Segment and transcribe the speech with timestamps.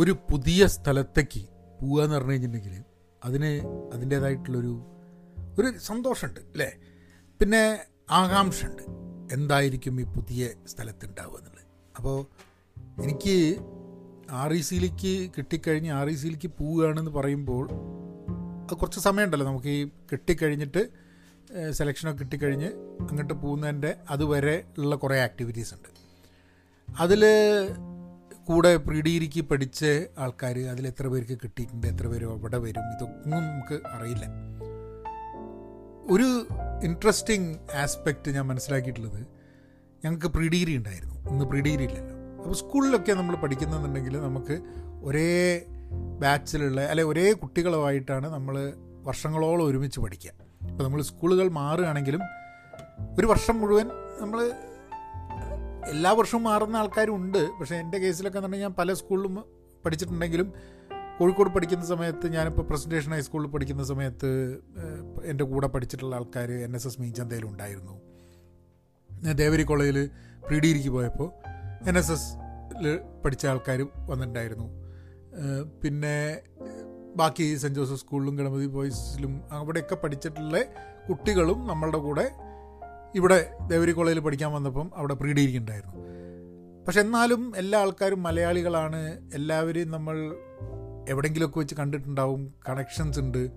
[0.00, 1.40] ഒരു പുതിയ സ്ഥലത്തേക്ക്
[1.80, 2.84] പോവുക എന്ന് പറഞ്ഞു കഴിഞ്ഞിട്ടുണ്ടെങ്കിൽ
[3.24, 3.50] അതിന്
[3.92, 4.74] അതിന്റേതായിട്ടുള്ളൊരു
[5.58, 6.70] ഒരു സന്തോഷമുണ്ട് അല്ലേ?
[7.40, 7.78] പിന്നെ
[8.10, 8.82] ആകാംക്ഷയുണ്ട്.
[9.32, 11.66] എന്തായിരിക്കും ഈ പുതിയ സ്ഥലത്തുണ്ടാവുക എന്നുള്ളത്?
[11.96, 12.16] അപ്പോൾ
[13.02, 13.56] എനിക്ക്
[14.30, 17.64] ആർ ഇ സിയിലേക്ക് കിട്ടിക്കഴിഞ്ഞ് ആർ ഇ സിയിലേക്ക് പോവുകയാണെന്ന് പറയുമ്പോൾ
[18.64, 19.46] അത് കുറച്ച് സമയമുണ്ടല്ലോ.
[19.46, 20.82] നമുക്ക് ഈ കിട്ടിക്കഴിഞ്ഞിട്ട്
[21.70, 22.66] സെലക്ഷനൊക്കെ കിട്ടിക്കഴിഞ്ഞ്
[23.00, 25.88] അങ്ങോട്ട് പോകുന്നതിന്റെ അതുവരെ ഉള്ള കുറേ ആക്ടിവിറ്റീസ് ഉണ്ട്.
[27.00, 27.22] അതിൽ
[28.50, 29.84] കൂടെ പ്രീ ഡിഗ്രിക്ക് പഠിച്ച
[30.18, 34.24] ആൾക്കാർ അതിൽ എത്ര പേർക്ക് കിട്ടിയിട്ടുണ്ട് എത്ര പേര് അവിടെ വരും ഇതൊന്നും നമുക്ക് അറിയില്ല.
[36.10, 36.28] ഒരു
[36.82, 39.20] ഇൻട്രസ്റ്റിംഗ് ആസ്പെക്റ്റ് ഞാൻ മനസ്സിലാക്കിയിട്ടുള്ളത്
[40.04, 41.30] ഞങ്ങൾക്ക് പ്രീ ഡിഗ്രി ഉണ്ടായിരുന്നു.
[41.30, 42.16] ഇന്ന് പ്രീ ഡിഗ്രി ഇല്ലല്ലോ.
[42.38, 44.56] അപ്പോൾ സ്കൂളിലൊക്കെ നമ്മൾ പഠിക്കുന്നുണ്ടെങ്കിൽ നമുക്ക്
[45.02, 45.62] ഒരേ
[46.22, 50.32] ബാച്ചിലുള്ള അല്ലെ ഒരേ കുട്ടികളുമായിട്ടാണ് നമ്മൾ വർഷങ്ങളോളം ഒരുമിച്ച് പഠിക്കുക.
[50.70, 52.20] അപ്പോൾ നമ്മൾ സ്കൂളുകൾ മാറുകയാണെങ്കിലും
[53.18, 53.86] ഒരു വർഷം മുഴുവൻ
[54.20, 54.52] നമ്മൾ
[55.88, 59.44] എല്ലാ വർഷവും മാറുന്ന ആൾക്കാരും ഉണ്ട് പക്ഷേ എന്റെ കേസിലൊക്കെ എന്ന് പറഞ്ഞാൽ ഞാൻ പല സ്കൂളിലും
[59.84, 60.52] പഠിച്ചിട്ടുണ്ടെങ്കിലും
[61.18, 64.60] കോഴിക്കോട് പഠിക്കുന്ന സമയത്ത് ഞാനിപ്പോൾ പ്രസന്റേഷൻ ഹൈസ്കൂളിൽ പഠിക്കുന്ന സമയത്ത്
[65.24, 67.94] എന്റെ കൂടെ പഠിച്ചിട്ടുള്ള ആൾക്കാർ എൻ എസ് എസ് മീൻചന്തയിലും ഉണ്ടായിരുന്നു.
[69.10, 70.10] ഞാൻ ദേവരി കോളേജിൽ
[70.46, 71.30] പ്രീ ഡിഗ്രിക്ക് പോയപ്പോൾ
[71.88, 74.68] എൻ എസ് എസിൽ പഠിച്ച ആൾക്കാർ വന്നിട്ടുണ്ടായിരുന്നു.
[75.82, 76.42] പിന്നെ
[77.16, 80.62] ബാക്കി സെന്റ് ജോസഫ് സ്കൂളിലും ഗണപതി ബോയ്സിലും അവിടെയൊക്കെ പഠിച്ചിട്ടുള്ള
[81.08, 82.30] കുട്ടികളും നമ്മളുടെ കൂടെ
[83.14, 85.96] ഇവിടെ ദേവരി കോളേജിൽ പഠിക്കാൻ വന്നപ്പം അവിടെ പ്രീ ഡിഗ്രി ഉണ്ടായിരുന്നു
[86.86, 89.30] പക്ഷെ എന്നാലും എല്ലാ ആൾക്കാരും മലയാളികളാണ്.
[89.34, 90.36] എല്ലാവരെയും നമ്മൾ
[91.08, 92.54] എവിടെയെങ്കിലുമൊക്കെ വെച്ച് കണ്ടിട്ടുണ്ടാവും.
[92.68, 93.50] കണക്ഷൻസ് ഉണ്ട്.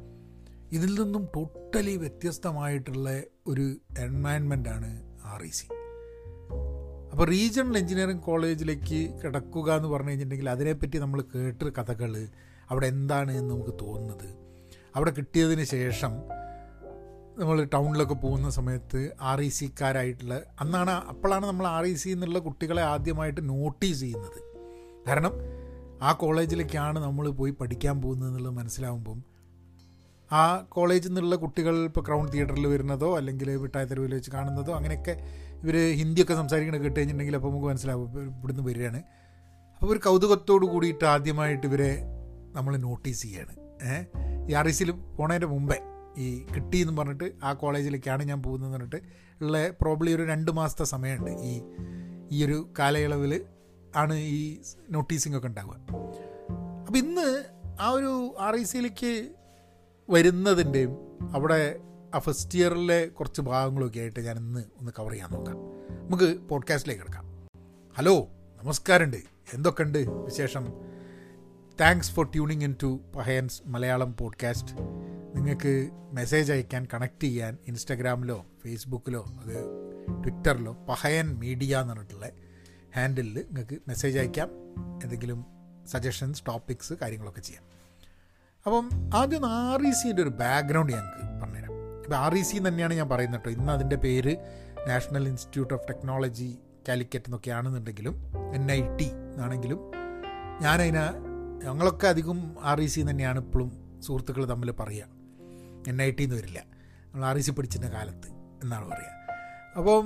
[0.71, 5.67] ഇതിൽ നിന്നും ടോട്ടലി വ്യത്യസ്തമായിട്ടുള്ള ഒരു എൻവയൺമെന്റാണ് ആർ ഇ സി
[7.11, 12.27] അപ്പോൾ റീജിയണൽ എഞ്ചിനീയറിംഗ് കോളേജിലേക്ക് കിടക്കുക എന്ന് പറഞ്ഞു കഴിഞ്ഞിട്ടുണ്ടെങ്കിൽ അതിനെപ്പറ്റി നമ്മൾ കേട്ട കഥകൾ
[12.69, 14.29] അവിടെ എന്താണ് എന്ന് നമുക്ക് തോന്നുന്നത്.
[14.95, 16.09] അവിടെ കിട്ടിയതിന് ശേഷം
[17.39, 22.81] നമ്മൾ ടൗണിലൊക്കെ പോകുന്ന സമയത്ത് ആർ ഇ സിക്കാരായിട്ടുള്ള അന്നാണ് അപ്പോഴാണ് നമ്മൾ ആർ ഇ സി എന്നുള്ള കുട്ടികളെ
[22.81, 24.39] ആദ്യമായിട്ട് നോട്ടീസ് ചെയ്യുന്നത്.
[25.07, 25.33] കാരണം
[26.01, 29.23] ആ കോളേജിലേക്കാണ് നമ്മൾ പോയി പഠിക്കാൻ പോകുന്നത് എന്നുള്ളത് മനസ്സിലാവുമ്പം
[30.31, 35.11] ആ കോളേജിൽ നിന്നുള്ള കുട്ടികൾ ഇപ്പോൾ ക്രൗൺ തിയേറ്ററിൽ വരുന്നതോ അല്ലെങ്കിൽ വിട്ടായ തെരുവിൽ വെച്ച് കാണുന്നതോ അങ്ങനെയൊക്കെ
[35.63, 38.97] ഇവർ ഹിന്ദിയൊക്കെ സംസാരിക്കണ കേട്ട് കഴിഞ്ഞിട്ടുണ്ടെങ്കിൽ അപ്പോൾ നമുക്ക് മനസ്സിലാവും ഇവിടുന്ന് വരികയാണ്.
[39.73, 41.91] അപ്പോൾ ഒരു കൗതുകത്തോട് കൂടിയിട്ട് ആദ്യമായിട്ട് ഇവരെ
[42.53, 43.53] നമ്മൾ നോട്ടീസ് ചെയ്യാണ്.
[43.81, 44.05] ഏഹ്
[44.51, 49.23] ഈ ആർ ഇ സിയിൽ പോണതിന്റെ മുമ്പേ ഈ കിട്ടി എന്ന് പറഞ്ഞിട്ട് ആ കോളേജിലേക്കാണ് ഞാൻ പോകുന്നതെന്ന് പറഞ്ഞിട്ട്
[49.43, 51.31] ഉള്ള പ്രോബ്ലി ഒരു രണ്ട് മാസത്തെ സമയമുണ്ട്.
[51.31, 51.61] ഈ
[52.31, 53.45] ഈ ഒരു കാലയളവിൽ
[53.95, 55.77] ആണ് ഈ നോട്ടീസിംഗ് ഒക്കെ ഉണ്ടാവുക.
[56.79, 57.45] അപ്പം ഇന്ന്
[57.79, 59.29] ആ ഒരു ആർ ഐ സിയിലേക്ക്
[60.09, 60.97] വരുന്നതിന്റെയും
[61.35, 61.79] അവിടെ
[62.15, 65.55] ആ ഫസ്റ്റ് ഇയറിലെ കുറച്ച് ഭാഗങ്ങളൊക്കെ ആയിട്ട് ഞാൻ ഇന്ന് ഒന്ന് കവർ ചെയ്യാൻ നോക്കാം.
[66.03, 67.25] നമുക്ക് പോഡ്കാസ്റ്റിലേക്ക് എടുക്കാം
[67.97, 68.27] ഹലോ
[68.63, 69.17] നമസ്കാരമുണ്ട്.
[69.53, 70.67] എന്തൊക്കെയുണ്ട് വിശേഷം?
[71.81, 74.73] Thanks for tuning in to Pahayans Malayalam podcast
[75.33, 79.57] നിങ്ങൾക്ക് മെസ്സേജ് അയക്കാൻ കണക്ട് ചെയ്യാൻ ഇൻസ്റ്റഗ്രാമിലോ ഫേസ്ബുക്കിലോ അത്
[80.23, 82.29] ട്വിറ്ററിലോ പഹയൻ മീഡിയ എന്ന് പറഞ്ഞിട്ടുള്ള
[82.95, 84.49] ഹാൻഡിലിൽ നിങ്ങൾക്ക് മെസ്സേജ് അയക്കാം.
[85.03, 85.45] എന്തെങ്കിലും
[85.85, 87.63] സജഷൻസ് ടോപ്പിക്സ് കാര്യങ്ങളൊക്കെ ചെയ്യാം.
[88.65, 91.73] അപ്പം ആദ്യം ആർ ഇ സിന്റെ ഒരു ബാക്ക്ഗ്രൗണ്ട് ഞങ്ങൾക്ക് പറഞ്ഞുതരാം.
[92.03, 93.61] ഇപ്പോൾ ആർ ഇ സി തന്നെയാണ് ഞാൻ പറയുന്നത് കേട്ടോ.
[93.61, 94.37] ഇന്ന് അതിന്റെ പേര്
[94.87, 96.57] National Institute of Technology
[96.87, 98.15] Calicut എന്നൊക്കെയാണെന്നുണ്ടെങ്കിലും
[98.53, 99.79] N I T എന്നാണെങ്കിലും
[100.61, 101.01] ഞാനതിനെ
[101.65, 105.22] ഞങ്ങളൊക്കെ അധികം ആർ ഇ സി തന്നെയാണ് ഇപ്പോഴും സുഹൃത്തുക്കൾ തമ്മിൽ പറയുക.
[105.87, 106.59] എൻ ഐ ടി എന്ന് വരില്ല.
[107.11, 108.29] നമ്മൾ ആർ ഇ സി പഠിച്ചിരുന്ന കാലത്ത്
[108.63, 109.11] എന്നാണ് പറയുക
[109.77, 110.05] അപ്പം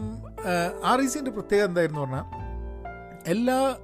[0.86, 2.26] ആർ ഇ സിന്റെ പ്രത്യേകത എന്തായിരുന്നു പറഞ്ഞാൽ
[3.34, 3.78] എല്ലാ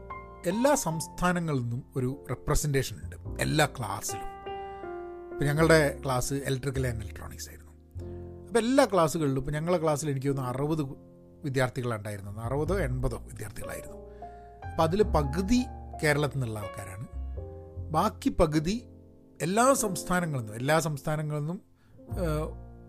[0.47, 3.15] എല്ലാ സംസ്ഥാനങ്ങളിൽ നിന്നും ഒരു റെപ്രസെന്റേഷൻ ഉണ്ട്.
[3.41, 4.29] എല്ലാ ക്ലാസ്സിലും
[5.31, 7.71] ഇപ്പം ഞങ്ങളുടെ ക്ലാസ് ഇലക്ട്രിക്കൽ ആൻഡ് ഇലക്ട്രോണിക്സ് ആയിരുന്നു.
[8.47, 10.81] അപ്പോൾ എല്ലാ ക്ലാസ്സുകളിലും ഇപ്പോൾ ഞങ്ങളുടെ ക്ലാസ്സിൽ എനിക്ക് തോന്നുന്നു അറുപത്
[11.45, 13.99] വിദ്യാർത്ഥികളുണ്ടായിരുന്നു അറുപതോ എൺപതോ വിദ്യാർത്ഥികളായിരുന്നു.
[14.69, 15.61] അപ്പോൾ അതിൽ പകുതി
[16.03, 17.07] കേരളത്തിൽ നിന്നുള്ള ആൾക്കാരാണ്.
[17.91, 18.75] ബാക്കി പകുതി
[19.41, 21.61] എല്ലാ സംസ്ഥാനങ്ങളിൽ നിന്നും എല്ലാ സംസ്ഥാനങ്ങളിൽ നിന്നും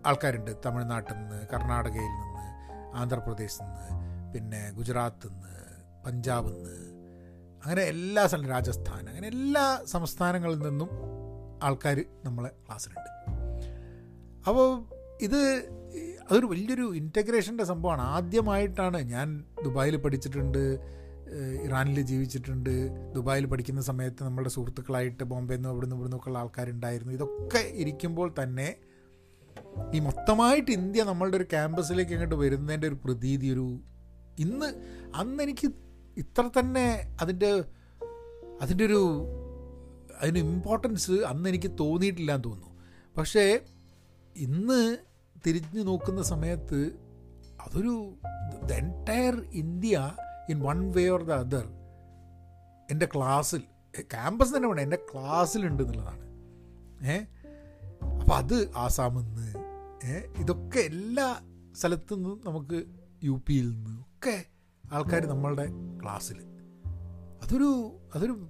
[0.05, 0.51] ആൾക്കാരുണ്ട്.
[0.65, 2.45] തമിഴ്നാട്ടിൽ നിന്ന് കർണാടകയിൽ നിന്ന്
[2.95, 5.55] ആന്ധ്രാപ്രദേശിൽ നിന്ന് പിന്നെ ഗുജറാത്തിൽ നിന്ന്
[6.05, 6.95] പഞ്ചാബിൽ നിന്ന്.
[7.63, 10.89] അങ്ങനെ എല്ലാ സ്ഥലം രാജസ്ഥാൻ അങ്ങനെ എല്ലാ സംസ്ഥാനങ്ങളിൽ നിന്നും
[11.63, 13.11] ആൾക്കാർ നമ്മളെ ക്ലാസ്സിലുണ്ട്.
[14.47, 14.85] അപ്പോൾ
[15.21, 15.39] ഇത്
[16.29, 18.01] അതൊരു വലിയൊരു ഇന്റഗ്രേഷന്റെ സംഭവമാണ്.
[18.01, 20.79] ആദ്യമായിട്ടാണ് ഞാൻ ദുബായിൽ പഠിച്ചിട്ടുണ്ട്
[21.63, 22.89] ഇറാനിൽ ജീവിച്ചിട്ടുണ്ട്.
[23.15, 27.13] ദുബായിൽ പഠിക്കുന്ന സമയത്ത് നമ്മുടെ സുഹൃത്തുക്കളായിട്ട് ബോംബെയിൽ നിന്ന് അവിടുന്ന് ഇവിടുന്ന് ഒക്കെ ഉള്ള ആൾക്കാരുണ്ടായിരുന്നു.
[27.13, 28.75] ഇതൊക്കെ ഇരിക്കുമ്പോൾ തന്നെ
[29.93, 33.79] ഈ മൊത്തമായിട്ട് ഇന്ത്യ നമ്മളുടെ ഒരു ക്യാമ്പസിലേക്ക് അങ്ങോട്ട് വരുന്നതിന്റെ ഒരു പ്രതീതി ഒരു
[34.39, 34.65] ഇന്ന്
[35.15, 35.67] അന്ന് എനിക്ക്
[36.17, 37.63] ഇത്ര തന്നെ അതിന്റെ
[38.61, 39.01] അതിന്റെ ഒരു
[40.21, 42.71] അതിന് ഇമ്പോർട്ടൻസ് അന്ന് എനിക്ക് തോന്നിയിട്ടില്ല എന്ന് തോന്നുന്നു.
[43.17, 43.59] പക്ഷേ
[44.35, 44.97] ഇന്ന്
[45.45, 46.79] തിരിഞ്ഞു നോക്കുന്ന സമയത്ത്
[47.65, 48.15] അതൊരു
[48.65, 50.11] the entire India
[50.49, 51.65] in one way or the other
[52.91, 53.59] എന്റെ ക്ലാസ്സിൽ
[54.01, 56.23] ക്യാമ്പസ് തന്നെ വേണം എന്റെ ക്ലാസ്സിലുണ്ട് എന്നുള്ളതാണ്.
[57.11, 57.17] ഏ?
[58.19, 59.44] അപ്പോൾ അത് ഏ
[60.13, 61.41] ഇതൊക്കെ എല്ലാ
[61.75, 62.83] സ്ഥലത്തു നിന്നും നമുക്ക്
[63.23, 64.45] യു പിയിൽ നിന്ന് ഒക്കെ
[64.91, 65.67] ആൾക്കാർ നമ്മളുടെ
[66.03, 66.35] ക്ലാസ്സിൽ
[67.43, 68.49] അതൊരു അതൊരു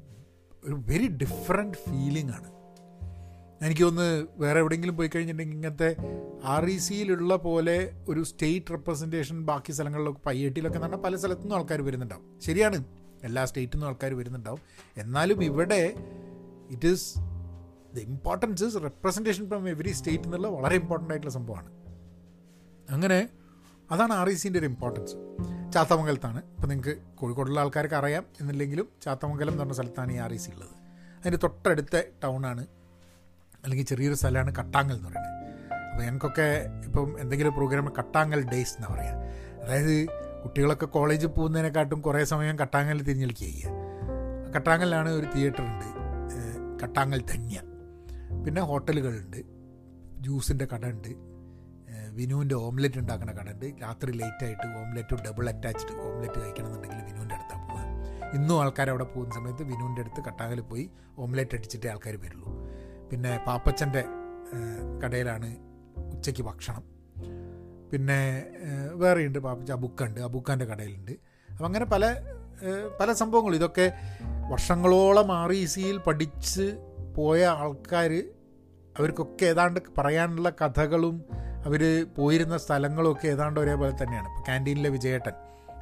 [0.64, 2.56] ഒരു വെരി ഡിഫറെന്റ് ഫീലിംഗ് ആണ്.
[3.66, 5.96] എനിക്ക് തോന്നുന്നു വേറെ എവിടെയെങ്കിലും പോയി കഴിഞ്ഞിട്ടുണ്ടെങ്കിൽ ഇങ്ങനത്തെ
[6.44, 11.82] ആർ ഇ സിയിലുള്ള പോലെ ഒരു സ്റ്റേറ്റ് റെപ്രസെന്റേഷൻ ബാക്കി സ്ഥലങ്ങളിലൊക്കെ പയ്യട്ടിയിലൊക്കെ എന്ന് പറഞ്ഞാൽ പല സ്ഥലത്തുനിന്നും ആൾക്കാർ
[11.82, 12.40] വരുന്നുണ്ടാവും.
[12.40, 12.84] ശരിയാണ്.
[13.24, 14.60] എല്ലാ സ്റ്റേറ്റിൽ നിന്നും ആൾക്കാർ വരുന്നുണ്ടാവും.
[14.98, 15.94] എന്നാലും ഇവിടെ
[16.70, 17.20] it is
[17.96, 21.70] the importance is representation from every state എന്നുള്ള വളരെ ഇമ്പോർട്ടന്റ് ആയിട്ടുള്ള സംഭവമാണ്.
[22.90, 23.30] അങ്ങനെ
[23.92, 25.16] അതാണ് ആർ ഇ സിന്റെ ഒരു ഇമ്പോർട്ടൻസ്
[25.74, 26.38] ചാത്തമംഗലത്താണ്.
[26.38, 30.76] ഇപ്പോൾ നിങ്ങൾക്ക് കോഴിക്കോടുള്ള ആൾക്കാർക്ക് അറിയാം എന്നില്ലെങ്കിലും ചാത്തമംഗലം എന്ന് പറഞ്ഞ സ്ഥലത്താണ് ഈ ആർ ഇ സി ഉള്ളത്.
[31.20, 32.68] അതിന്റെ തൊട്ടടുത്ത ടൗണാണ്
[33.64, 35.32] അല്ലെങ്കിൽ ചെറിയൊരു സ്ഥലമാണ് കട്ടാങ്ങൽ എന്ന് പറയുന്നത്.
[35.92, 39.14] അപ്പോൾ ഞങ്ങൾക്കൊക്കെ ഇപ്പം എന്തെങ്കിലും പ്രോഗ്രാം കട്ടാങ്ങൽ ഡേയ്സ് എന്നാണ് പറയുക
[39.64, 40.08] അതായത്
[40.44, 43.70] കുട്ടികളൊക്കെ കോളേജിൽ പോകുന്നതിനെക്കാട്ടും കുറേ സമയം കട്ടാങ്ങൽ തിരിഞ്ഞെളിക്കുക
[44.56, 45.88] കട്ടാങ്ങലിലാണ് ഒരു തിയേറ്റർ ഉണ്ട്.
[46.84, 47.75] കട്ടാങ്ങൽ ധന്യ.
[48.46, 49.40] പിന്നെ ഹോട്ടലുകളുണ്ട്.
[50.24, 51.12] ജ്യൂസിന്റെ കട ഉണ്ട്
[52.12, 58.34] വിനുവിന്റെ ഓംലെറ്റ് ഉണ്ടാക്കുന്ന കട ഉണ്ട് രാത്രി ലേറ്റായിട്ട് ഓംലെറ്റും ഡബിൾ അറ്റാച്ച്ഡ് ഓംലെറ്റ് കഴിക്കണമെന്നുണ്ടെങ്കിൽ വിനുവിന്റെ അടുത്താണ് പോവുക.
[58.38, 62.50] ഇന്നും ആൾക്കാർ അവിടെ പോകുന്ന സമയത്ത് വിനുവിന്റെ അടുത്ത് കട്ടാകൽ പോയി ഓംലെറ്റ് അടിച്ചിട്ട് ആൾക്കാർ വരുള്ളൂ.
[63.10, 64.04] പിന്നെ പാപ്പച്ചന്റെ
[65.04, 65.50] കടയിലാണ്
[66.14, 66.84] ഉച്ചയ്ക്ക് ഭക്ഷണം.
[67.92, 68.20] പിന്നെ
[68.94, 70.20] വേറെയുണ്ട് പാപ്പച്ച അബുക്കുണ്ട്.
[70.20, 71.12] അബുക്കാന്റെ കടയിലുണ്ട്.
[71.50, 72.06] അപ്പം അങ്ങനെ പല
[73.00, 73.92] പല സംഭവങ്ങളും ഇതൊക്കെ
[74.52, 76.66] വർഷങ്ങളോളം ആർ ഇ സിയിൽ പഠിച്ച്
[77.18, 78.12] പോയ ആൾക്കാർ
[78.98, 81.26] അവർക്കൊക്കെ ഏതാണ്ട് പറയാനുള്ള കഥകളും
[81.66, 84.28] അവർ പോയിരുന്ന സ്ഥലങ്ങളൊക്കെ ഏതാണ്ട് ഒരേപോലെ തന്നെയാണ്.
[84.28, 85.32] ഇപ്പോൾ ക്യാന്റീനിലെ വിജയേട്ടൻ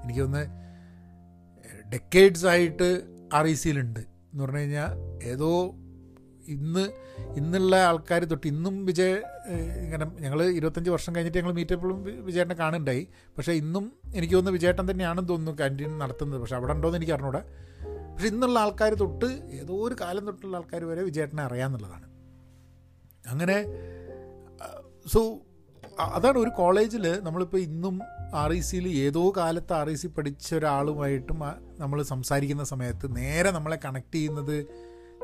[0.03, 0.63] എനിക്കൊന്ന്
[1.93, 3.01] ഡെക്കേഡ്സ് ആയിട്ട്
[3.33, 4.89] ആർ ഇ സിയിലുണ്ട് എന്ന് പറഞ്ഞു കഴിഞ്ഞാൽ
[5.23, 5.75] ഏതോ
[6.47, 7.03] ഇന്ന്
[7.37, 9.13] ഇന്നുള്ള ആൾക്കാർ തൊട്ട് ഇന്നും വിജയ
[9.83, 13.07] ഇങ്ങനെ ഞങ്ങൾ ഇരുപത്തഞ്ച് വർഷം കഴിഞ്ഞിട്ട് ഞങ്ങൾ മീറ്റപ്പോഴും വിജയേട്ടനെ കാണുന്നുണ്ടായി.
[13.37, 16.41] പക്ഷേ ഇന്നും എനിക്ക് തോന്നുന്നു വിജയേട്ടൻ തന്നെയാണെന്ന് തോന്നുന്നു ക്യാന്റീൻ നടത്തുന്നത്.
[16.41, 17.43] പക്ഷേ അവിടെ ഉണ്ടോ എന്ന് എനിക്ക് അറിഞ്ഞൂടെ.
[18.13, 22.12] പക്ഷേ ഇന്നുള്ള ആൾക്കാർ തൊട്ട് ഏതോ ഒരു കാലം തൊട്ടുള്ള ആൾക്കാർ വരെ വിജയേട്ടനെ അറിയാമെന്നുള്ളതാണ്
[23.27, 23.65] അങ്ങനെ
[25.13, 25.39] സോ
[25.99, 27.99] അതാണ് ഒരു കോളേജിൽ നമ്മളിപ്പോൾ ഇന്നും
[28.35, 31.39] ആർ ഐ സിയിൽ ഏതോ കാലത്ത് ആർ ഐ സി പഠിച്ച ഒരാളുമായിട്ടും
[31.79, 34.67] നമ്മൾ സംസാരിക്കുന്ന സമയത്ത് നേരെ നമ്മളെ കണക്ട് ചെയ്യുന്നത്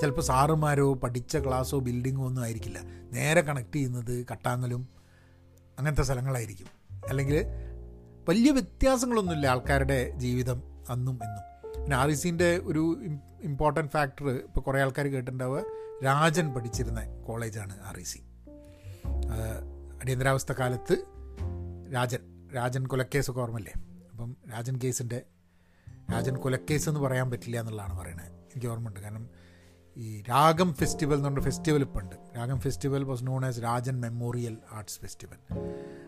[0.01, 2.79] ചിലപ്പോൾ സാറുമാരോ പഠിച്ച ക്ലാസ്സോ ബിൽഡിങ്ങോ ഒന്നും ആയിരിക്കില്ല.
[3.11, 4.89] നേരെ കണക്ട് ചെയ്യുന്നത് കട്ടാങ്ങലും
[5.79, 6.67] അങ്ങനത്തെ സ്ഥലങ്ങളായിരിക്കും.
[7.09, 7.45] അല്ലെങ്കിൽ
[8.29, 11.48] വലിയ വ്യത്യാസങ്ങളൊന്നുമില്ല ആൾക്കാരുടെ ജീവിതം അന്നും ഇന്നും.
[11.93, 12.09] ആർ
[12.63, 13.03] ഒരു
[13.41, 15.63] ഇമ്പോർട്ടന്റ് ഫാക്ടർ ഇപ്പോൾ കുറേ ആൾക്കാർ കേട്ടിട്ടുണ്ടാവുക.
[16.05, 18.19] രാജൻ പഠിച്ചിരുന്ന കോളേജാണ് ആർ ഐ സി.
[20.01, 20.95] അടിയന്തരാവസ്ഥ കാലത്ത്
[21.93, 23.73] രാജൻ രാജൻ കൊലക്കേസൊക്കെ ഓർമ്മല്ലേ
[24.11, 25.21] അപ്പം രാജൻ കേസിന്റെ
[26.11, 28.27] രാജൻ കൊലക്കേസ് എന്ന് പറയാൻ പറ്റില്ല എന്നുള്ളതാണ് പറയുന്നത്.
[28.27, 28.99] എനിക്ക് ഓർമ്മയുണ്ട്.
[28.99, 29.29] കാരണം
[29.97, 32.15] ഈ രാഗം ഫെസ്റ്റിവൽ എന്ന് പറഞ്ഞ ഫെസ്റ്റിവൽ ഇപ്പം ഉണ്ട്.
[32.37, 35.53] Ragam festival was known as Rajan memorial arts festival.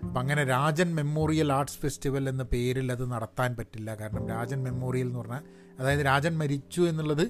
[0.03, 3.95] അപ്പം അങ്ങനെ രാജൻ മെമ്മോറിയൽ ആർട്സ് ഫെസ്റ്റിവൽ എന്ന പേരിൽ അത് നടത്താൻ പറ്റില്ല.
[3.95, 5.43] കാരണം രാജൻ മെമ്മോറിയൽ എന്ന് പറഞ്ഞാൽ
[5.79, 7.27] അതായത് രാജൻ മരിച്ചു എന്നുള്ളത്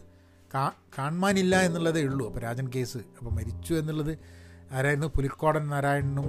[0.54, 2.28] കാ കാണാനില്ല എന്നുള്ളതേ ഉള്ളൂ.
[2.28, 4.18] അപ്പോൾ രാജൻ കേസ് അപ്പോൾ മരിച്ചു എന്നുള്ളത്
[4.72, 5.08] ആരായിരുന്നു?
[5.08, 6.26] പുലിക്കോടൻ നാരായണനും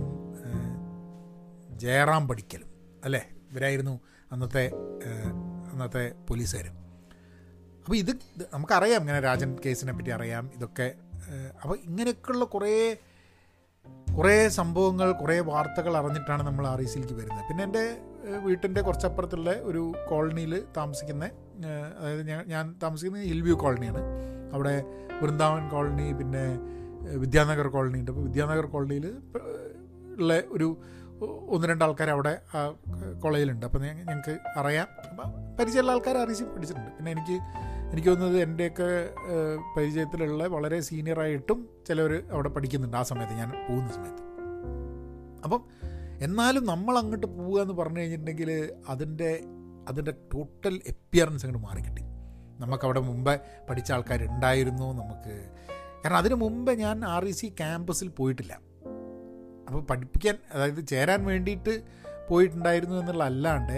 [1.79, 2.69] ജയറാം പഠിക്കലും
[3.05, 3.29] അല്ലേ?
[3.51, 4.01] ഇവരായിരുന്നു
[4.33, 4.71] അന്നത്തെ
[5.73, 6.82] അന്നത്തെ പോലീസുകാരും.
[7.83, 8.13] അപ്പോൾ ഇത്
[8.53, 10.87] നമുക്കറിയാം ഇങ്ങനെ രാജൻ കേസിനെ പറ്റി അറിയാം ഇതൊക്കെ
[11.63, 12.75] അപ്പോൾ ഇങ്ങനെയൊക്കെയുള്ള കുറേ
[14.17, 17.45] കുറേ സംഭവങ്ങൾ കുറേ വാർത്തകൾ അറിഞ്ഞിട്ടാണ് നമ്മൾ ആർ ഇ സിയിലേക്ക് വരുന്നത്.
[17.49, 17.85] പിന്നെ എന്റെ
[18.47, 21.25] വീട്ടിന്റെ കുറച്ചപ്പുറത്തുള്ള ഒരു കോളനിയിൽ താമസിക്കുന്ന
[21.99, 24.03] അതായത് ഞാൻ ഞാൻ താമസിക്കുന്നത് ഹിൽ വ്യൂ കോളനിയാണ്.
[24.55, 24.75] അവിടെ
[25.23, 26.45] വൃന്ദാവൻ കോളനി പിന്നെ
[27.25, 28.11] വിദ്യാനഗർ കോളനി ഉണ്ട്.
[28.13, 29.07] അപ്പോൾ വിദ്യാനഗർ കോളനിയിൽ
[30.21, 30.69] ഉള്ള ഒരു
[31.55, 32.61] ഒന്ന് രണ്ട് ആൾക്കാർ അവിടെ ആ
[33.25, 34.89] കോളേജിലുണ്ട് അപ്പോൾ ഞങ്ങൾക്ക് അറിയാം.
[35.11, 35.29] അപ്പം
[35.59, 36.91] പരിചയമുള്ള ആൾക്കാർ അറിയിച്ച് പഠിച്ചിട്ടുണ്ട്.
[36.99, 37.37] പിന്നെ എനിക്ക്
[37.93, 39.15] എനിക്ക് തോന്നുന്നത് എന്റെയൊക്കെ
[39.77, 44.23] പരിചയത്തിലുള്ള വളരെ സീനിയറായിട്ടും ചിലവർ അവിടെ പഠിക്കുന്നുണ്ട് ആ സമയത്ത് ഞാൻ പോകുന്ന സമയത്ത്.
[45.45, 45.61] അപ്പം
[46.21, 48.51] എന്നാലും നമ്മൾ അങ്ങോട്ട് പോവുക എന്ന് പറഞ്ഞു കഴിഞ്ഞിട്ടുണ്ടെങ്കിൽ
[48.89, 49.31] അതിന്റെ
[49.89, 52.03] അതിന്റെ ടോട്ടൽ എപ്പിയറൻസ് അങ്ങോട്ട് മാറിക്കിട്ടി
[52.59, 55.35] നമുക്കവിടെ മുമ്പേ പഠിച്ച ആൾക്കാരുണ്ടായിരുന്നു നമുക്ക്
[56.05, 58.53] കാരണം അതിന് മുമ്പേ ഞാൻ ആർ ഇ സി ക്യാമ്പസിൽ പോയിട്ടില്ല.
[59.69, 61.75] അപ്പോൾ പഠിപ്പിക്കാൻ അതായത് ചേരാൻ വേണ്ടിയിട്ട്
[62.29, 63.77] പോയിട്ടുണ്ടായിരുന്നു എന്നുള്ള അല്ലാണ്ട്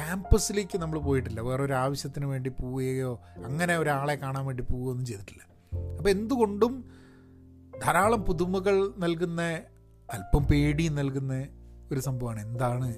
[0.00, 1.40] ക്യാമ്പസിലേക്ക് നമ്മൾ പോയിട്ടില്ല.
[1.40, 5.42] വേറൊരു ആവശ്യത്തിന് വേണ്ടി പോവുകയോ അങ്ങനെ ഒരാളെ കാണാൻ വേണ്ടി പോവുകയോ ഒന്നും ചെയ്തിട്ടില്ല.
[5.96, 6.84] അപ്പോൾ എന്തുകൊണ്ടും
[7.84, 9.42] ധാരാളം പുതുമകൾ നൽകുന്ന
[10.12, 11.46] അല്പം പേടി നൽകുന്ന
[11.92, 12.40] ഒരു സംഭവമാണ്.
[12.40, 12.94] എന്താണ്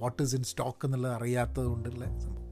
[0.00, 2.42] വാട്ട് ഈസ് ഇൻ സ്റ്റോക്ക് എന്നുള്ളത് അറിയാത്തത് കൊണ്ടുള്ള സംഭവം.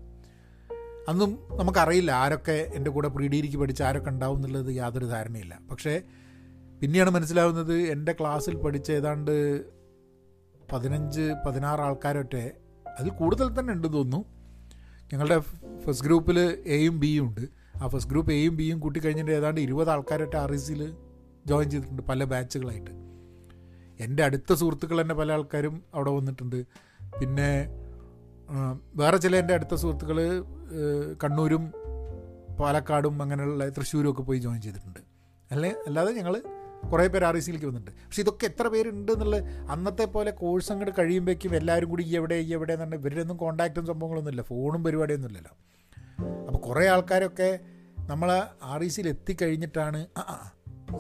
[1.08, 5.60] അന്നും നമുക്കറിയില്ല ആരൊക്കെ എന്റെ കൂടെ പ്രീ ഡിഗ്രിക്ക് പഠിച്ച ആരൊക്കെ ഉണ്ടാവും എന്നുള്ളത് യാതൊരു ധാരണയില്ല.
[5.70, 6.02] പക്ഷേ
[6.82, 9.64] പിന്നെയാണ് മനസ്സിലാവുന്നത് എന്റെ ക്ലാസ്സിൽ പഠിച്ച ഏതാണ്ട്
[10.72, 12.50] പതിനഞ്ച് പതിനാറ് ആൾക്കാരൊക്കെ
[12.98, 14.20] അതിൽ കൂടുതൽ തന്നെ ഉണ്ട് തോന്നുന്നു.
[15.12, 15.38] ഞങ്ങളുടെ
[15.84, 16.38] ഫസ്റ്റ് ഗ്രൂപ്പിൽ
[16.76, 17.44] എയും ബിയും ഉണ്ട്.
[17.82, 20.82] ആ ഫസ്റ്റ് ഗ്രൂപ്പ് എയും ബിയും കൂട്ടി കഴിഞ്ഞിട്ട് ഏതാണ്ട് ഇരുപത് ആൾക്കാരായിട്ട് ആർ ഇ സിയിൽ
[21.46, 22.92] ജോയിൻ ചെയ്തിട്ടുണ്ട് പല ബാച്ചുകളായിട്ട്
[24.04, 26.58] എന്റെ അടുത്ത സുഹൃത്തുക്കൾ തന്നെ പല ആൾക്കാരും അവിടെ വന്നിട്ടുണ്ട്.
[27.20, 27.50] പിന്നെ
[29.00, 30.18] വേറെ ചില എന്റെ അടുത്ത സുഹൃത്തുക്കൾ
[31.22, 31.64] കണ്ണൂരും
[32.60, 35.00] പാലക്കാടും അങ്ങനെയുള്ള തൃശ്ശൂരും ഒക്കെ പോയി ജോയിൻ ചെയ്തിട്ടുണ്ട്.
[35.50, 35.70] അല്ലേ?
[35.86, 36.34] അല്ലാതെ ഞങ്ങൾ
[36.88, 38.00] കുറേ പേര് ആർ ഐ സിയിലേക്ക് വന്നിട്ടുണ്ട്.
[38.04, 42.54] പക്ഷേ ഇതൊക്കെ എത്ര പേരുണ്ട് എന്നുള്ളത് അന്നത്തെ പോലെ കോഴ്സ് അങ്ങോട്ട് കഴിയുമ്പോഴേക്കും എല്ലാവരും കൂടി ഈ എവിടെ ഈ
[42.54, 44.42] എവിടെ എന്നുണ്ട് ഇവരൊന്നും കോൺടാക്റ്റും സംഭവങ്ങളൊന്നും ഇല്ല.
[44.42, 45.50] ഫോണും പരിപാടിയൊന്നും ഇല്ലല്ലോ
[46.46, 47.60] അപ്പോൾ കുറേ ആൾക്കാരൊക്കെ
[47.98, 48.30] നമ്മൾ
[48.62, 50.52] ആർ ഇ സിയിൽ എത്തിക്കഴിഞ്ഞിട്ടാണ് ആ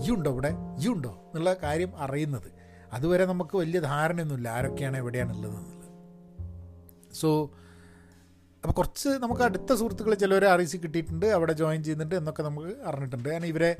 [0.06, 0.50] ഈ ഉണ്ടോ ഇവിടെ?
[0.78, 1.08] ഈ ഉണ്ടോ?
[1.08, 2.52] എന്നുള്ള കാര്യം അറിയുന്നത്.
[2.92, 5.86] അതുവരെ നമുക്ക് വലിയ ധാരണയൊന്നുമില്ല ആരൊക്കെയാണ് എവിടെയാണുള്ളത് എന്നുള്ളത്
[7.14, 7.52] സോ
[8.62, 13.28] അപ്പോൾ കുറച്ച് നമുക്ക് അടുത്ത സുഹൃത്തുക്കൾ ചിലവരെ ആർ സി കിട്ടിയിട്ടുണ്ട് അവിടെ ജോയിൻ ചെയ്യുന്നുണ്ട് എന്നൊക്കെ നമുക്ക് അറിഞ്ഞിട്ടുണ്ട്.
[13.34, 13.70] ഞാൻ ഇവരെ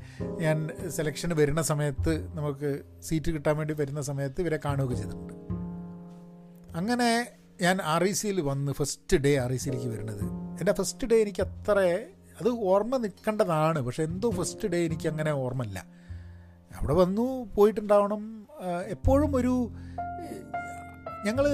[0.44, 0.56] ഞാൻ
[0.96, 2.70] സെലക്ഷൻ വരുന്ന സമയത്ത് നമുക്ക്
[3.08, 5.34] സീറ്റ് കിട്ടാൻ വേണ്ടി വരുന്ന സമയത്ത് ഇവരെ കാണുകയൊക്കെ ചെയ്തിട്ടുണ്ട്.
[6.80, 7.10] അങ്ങനെ
[7.64, 10.24] ഞാൻ ആർ ഇ സിയിൽ വന്ന് ഫസ്റ്റ് ഡേ ആർ ഇ സിയിലേക്ക് വരുന്നത്.
[10.60, 11.78] എന്റെ ഫസ്റ്റ് ഡേ എനിക്ക് അത്ര
[12.40, 15.78] അത് ഓർമ്മ നിൽക്കേണ്ടതാണ് പക്ഷേ എന്തോ ഫസ്റ്റ് ഡേ എനിക്ക് അങ്ങനെ ഓർമ്മയില്ല.
[16.78, 18.22] അവിടെ വന്നു പോയിട്ടുണ്ടാവണം.
[18.96, 19.54] എപ്പോഴും ഒരു
[21.26, 21.44] ഞങ്ങൾ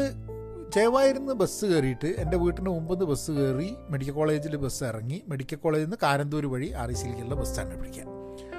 [0.74, 5.96] ചേവായിരുന്ന് ബസ് കയറിയിട്ട് എന്റെ വീട്ടിന് മുമ്പ് ബസ് കയറി മെഡിക്കൽ കോളേജിൽ ബസ് ഇറങ്ങി മെഡിക്കൽ കോളേജിൽ നിന്ന്
[6.02, 8.08] കാരന്തൂർ വഴി ആർ ഇ സിയിലേക്കുള്ള ബസ്സാണ് പിടിക്കാം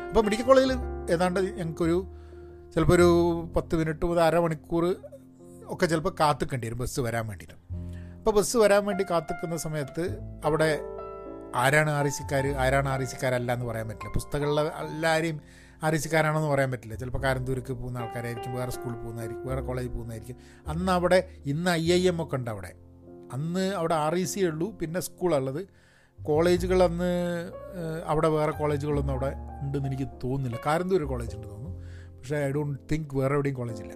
[0.07, 0.73] അപ്പോൾ മെഡിക്കൽ കോളേജിൽ
[1.11, 1.97] ഏതാണ്ട് ഞങ്ങൾക്കൊരു
[2.73, 3.09] ചിലപ്പോൾ ഒരു
[3.55, 4.95] പത്ത് മിനിറ്റ് മുതൽ അരമണിക്കൂർ
[5.67, 7.55] ഒക്കെ ചിലപ്പോൾ കാത്തിക്കേണ്ടി വരും ബസ് വരാൻ വേണ്ടിയിട്ട്.
[8.17, 10.03] അപ്പോൾ ബസ് വരാൻ വേണ്ടി കാത്തിക്കുന്ന സമയത്ത്
[10.45, 10.79] അവിടെ
[11.55, 14.13] ആരാണ് ആർ ഇ സിക്കാർ ആരാണ് ആർ ഇ സിക്കാരല്ല എന്ന് പറയാൻ പറ്റില്ല.
[14.13, 15.41] പുസ്തകങ്ങളിലെ എല്ലാവരെയും
[15.83, 15.93] ആർ
[16.53, 16.95] പറയാൻ പറ്റില്ല.
[16.95, 20.37] ചിലപ്പോൾ കാരന്തൂർക്ക് പോകുന്ന ആൾക്കാരായിരിക്കും വേറെ സ്കൂളിൽ പോകുന്നതായിരിക്കും വേറെ കോളേജിൽ പോകുന്നതായിരിക്കും.
[20.67, 22.71] അന്ന് അവിടെ ഇന്ന് ഐ ഐ എം ഒക്കെ ഉണ്ട് അവിടെ.
[23.33, 25.61] അന്ന് അവിടെ ആർ ഇ സി ഉള്ളൂ പിന്നെ സ്കൂളുള്ളത്
[26.23, 27.11] കോളേജുകൾ അന്ന്
[28.05, 30.59] അവിടെ വേറെ കോളേജുകളൊന്നും അവിടെ ഉണ്ടെന്ന് എനിക്ക് തോന്നുന്നില്ല.
[30.65, 31.81] കാരന്തൂർ കോളേജ് ഉണ്ട് തോന്നുന്നു.
[32.17, 33.93] പക്ഷേ ഐ ഡോണ്ട് തിങ്ക് വേറെ എവിടെയും കോളേജില്ല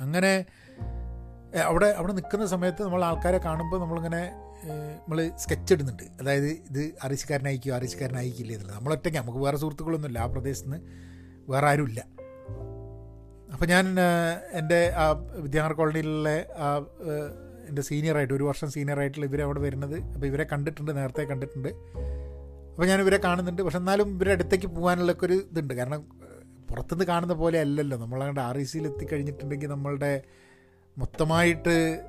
[0.00, 0.44] അങ്ങനെ
[1.64, 4.22] അവിടെ അവിടെ നിൽക്കുന്ന സമയത്ത് നമ്മൾ ആൾക്കാരെ കാണുമ്പോൾ നമ്മളിങ്ങനെ
[4.68, 6.02] നമ്മൾ സ്കെച്ച് ഇടുന്നുണ്ട്.
[6.02, 8.76] അതായത് ഇത് അറിയിച്ചുകാരനായിക്കോ അറിയിച്ചുകാരനായിക്കില്ല എന്നുള്ളത്.
[8.76, 9.18] നമ്മളൊറ്റയ്ക്ക്.
[9.18, 10.18] നമുക്ക് വേറെ സുഹൃത്തുക്കളൊന്നുമില്ല.
[10.18, 10.82] ആ പ്രദേശത്ത് നിന്ന്
[11.52, 12.06] വേറെ ആരുമില്ല.
[13.52, 13.96] അപ്പോൾ ഞാൻ
[14.52, 16.76] എന്റെ ആ വിദ്യാനഗർ കോളനിയിലുള്ള ആ
[17.68, 20.00] എന്റെ സീനിയറായിട്ട് ഒരു വർഷം സീനിയറായിട്ടുള്ള ഇവരെ അവിടെ വരുന്നത്.
[20.00, 21.68] അപ്പോൾ ഇവരെ കണ്ടിട്ടുണ്ട് നേരത്തെ കണ്ടിട്ടുണ്ട്.
[21.68, 23.62] അപ്പോൾ ഞാൻ ഇവരെ കാണുന്നുണ്ട്.
[23.62, 25.74] പക്ഷെ എന്നാലും ഇവരുടെ അടുത്തേക്ക് പോകാനുള്ളൊക്കെ ഒരു ഇതുണ്ട്.
[25.74, 26.02] കാരണം
[26.70, 27.98] പുറത്തുനിന്ന് കാണുന്ന പോലെ അല്ലല്ലോ.
[27.98, 30.22] നമ്മളങ്ങോട്ട് ആർ ഇ സിയിൽ എത്തിക്കഴിഞ്ഞിട്ടുണ്ടെങ്കിൽ നമ്മളുടെ
[30.98, 32.02] മൊത്തമായിട്ട്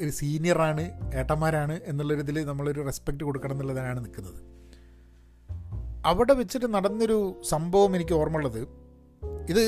[0.00, 4.40] ഒരു സീനിയറാണ് ഏട്ടന്മാരാണ് എന്നുള്ളൊരിതിൽ നമ്മളൊരു റെസ്പെക്റ്റ് കൊടുക്കണം എന്നുള്ളതിനാണ് നിൽക്കുന്നത്
[6.06, 8.68] അവിടെ വെച്ചിട്ട് നടന്നൊരു സംഭവം എനിക്ക് ഓർമ്മ ഉള്ളത്
[9.50, 9.62] ഇത്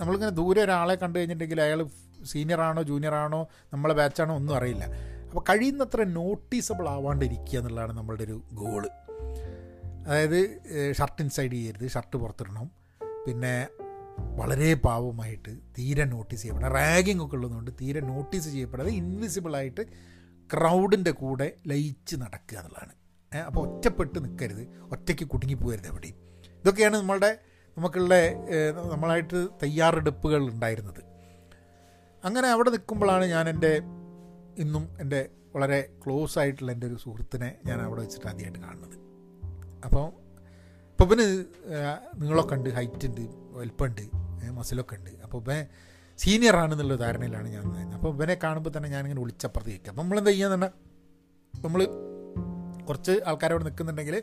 [0.00, 1.86] നമ്മളിങ്ങനെ ദൂരെ ഒരാളെ കണ്ടു കഴിഞ്ഞിട്ടുണ്ടെങ്കിൽ അയാൾ
[2.24, 4.84] സീനിയറാണോ ജൂനിയറാണോ നമ്മളെ ബാച്ചാണോ ഒന്നും അറിയില്ല.
[5.28, 8.88] അപ്പോൾ കഴിയുന്നത്ര നോട്ടീസബിൾ ആവാണ്ടിരിക്കുക എന്നുള്ളതാണ് നമ്മളുടെ ഒരു ഗോൾ
[10.06, 10.38] അതായത്
[10.92, 12.70] ഷർട്ട് ഇൻസൈഡ് ചെയ്യരുത് ഷർട്ട് പുറത്തിടണം.
[13.26, 13.68] പിന്നെ
[14.18, 19.82] വളരെ പാവമായിട്ട് തീരെ നോട്ടീസ് ചെയ്യപ്പെടാം റാഗിംഗ് ഒക്കെ ഉള്ളതുകൊണ്ട് തീരെ നോട്ടീസ് ചെയ്യപ്പെടാതെ ഇൻവിസിബിളായിട്ട്
[20.52, 22.92] ക്രൗഡിന്റെ കൂടെ ലയിച്ച് നടക്കുക എന്നുള്ളതാണ്.
[23.46, 26.16] അപ്പോൾ ഒറ്റപ്പെട്ട് നിൽക്കരുത് ഒറ്റയ്ക്ക് കുടുങ്ങി പോകരുത് എവിടെയും.
[26.60, 27.38] ഇതൊക്കെയാണ് നമ്മളുടെ
[27.76, 28.14] നമുക്കുള്ള
[28.92, 31.00] നമ്മളായിട്ട് തയ്യാറെടുപ്പുകൾ ഉണ്ടായിരുന്നത്.
[32.24, 33.72] അങ്ങനെ അവിടെ നിൽക്കുമ്പോഴാണ് ഞാൻ എന്റെ
[34.58, 38.96] ഇന്നും എന്റെ വളരെ ക്ലോസ് ആയിട്ടുള്ള എന്റെ ഒരു സുഹൃത്തിനെ ഞാൻ അവിടെ വെച്ചിട്ട് ആദ്യമായിട്ട് കാണുന്നത്.
[39.84, 40.06] അപ്പോൾ
[40.92, 41.26] അപ്പോൾ പിന്നെ
[42.20, 43.45] നിങ്ങളൊക്കെ ഉണ്ട് ഹൈറ്റ് ഉണ്ട്.
[43.56, 44.02] വലിപ്പമുണ്ട്.
[44.58, 45.10] മസിലൊക്കെ ഉണ്ട്.
[45.24, 45.66] അപ്പോൾ ഇവൻ
[46.18, 50.68] സീനിയർ ആണെന്നുള്ള ധാരണയിലാണ് ഞാൻ അപ്പോൾ ഇവനെ കാണുമ്പോൾ തന്നെ ഞാനിങ്ങനെ വിളിച്ചപ്പുറത്ത് കേൾക്കുക അപ്പോൾ നമ്മളെന്താ ചെയ്യാന്ന്
[51.64, 51.84] നമ്മൾ
[52.88, 54.22] കുറച്ച് ആൾക്കാരവിടെ നിൽക്കുന്നുണ്ടെങ്കിൽ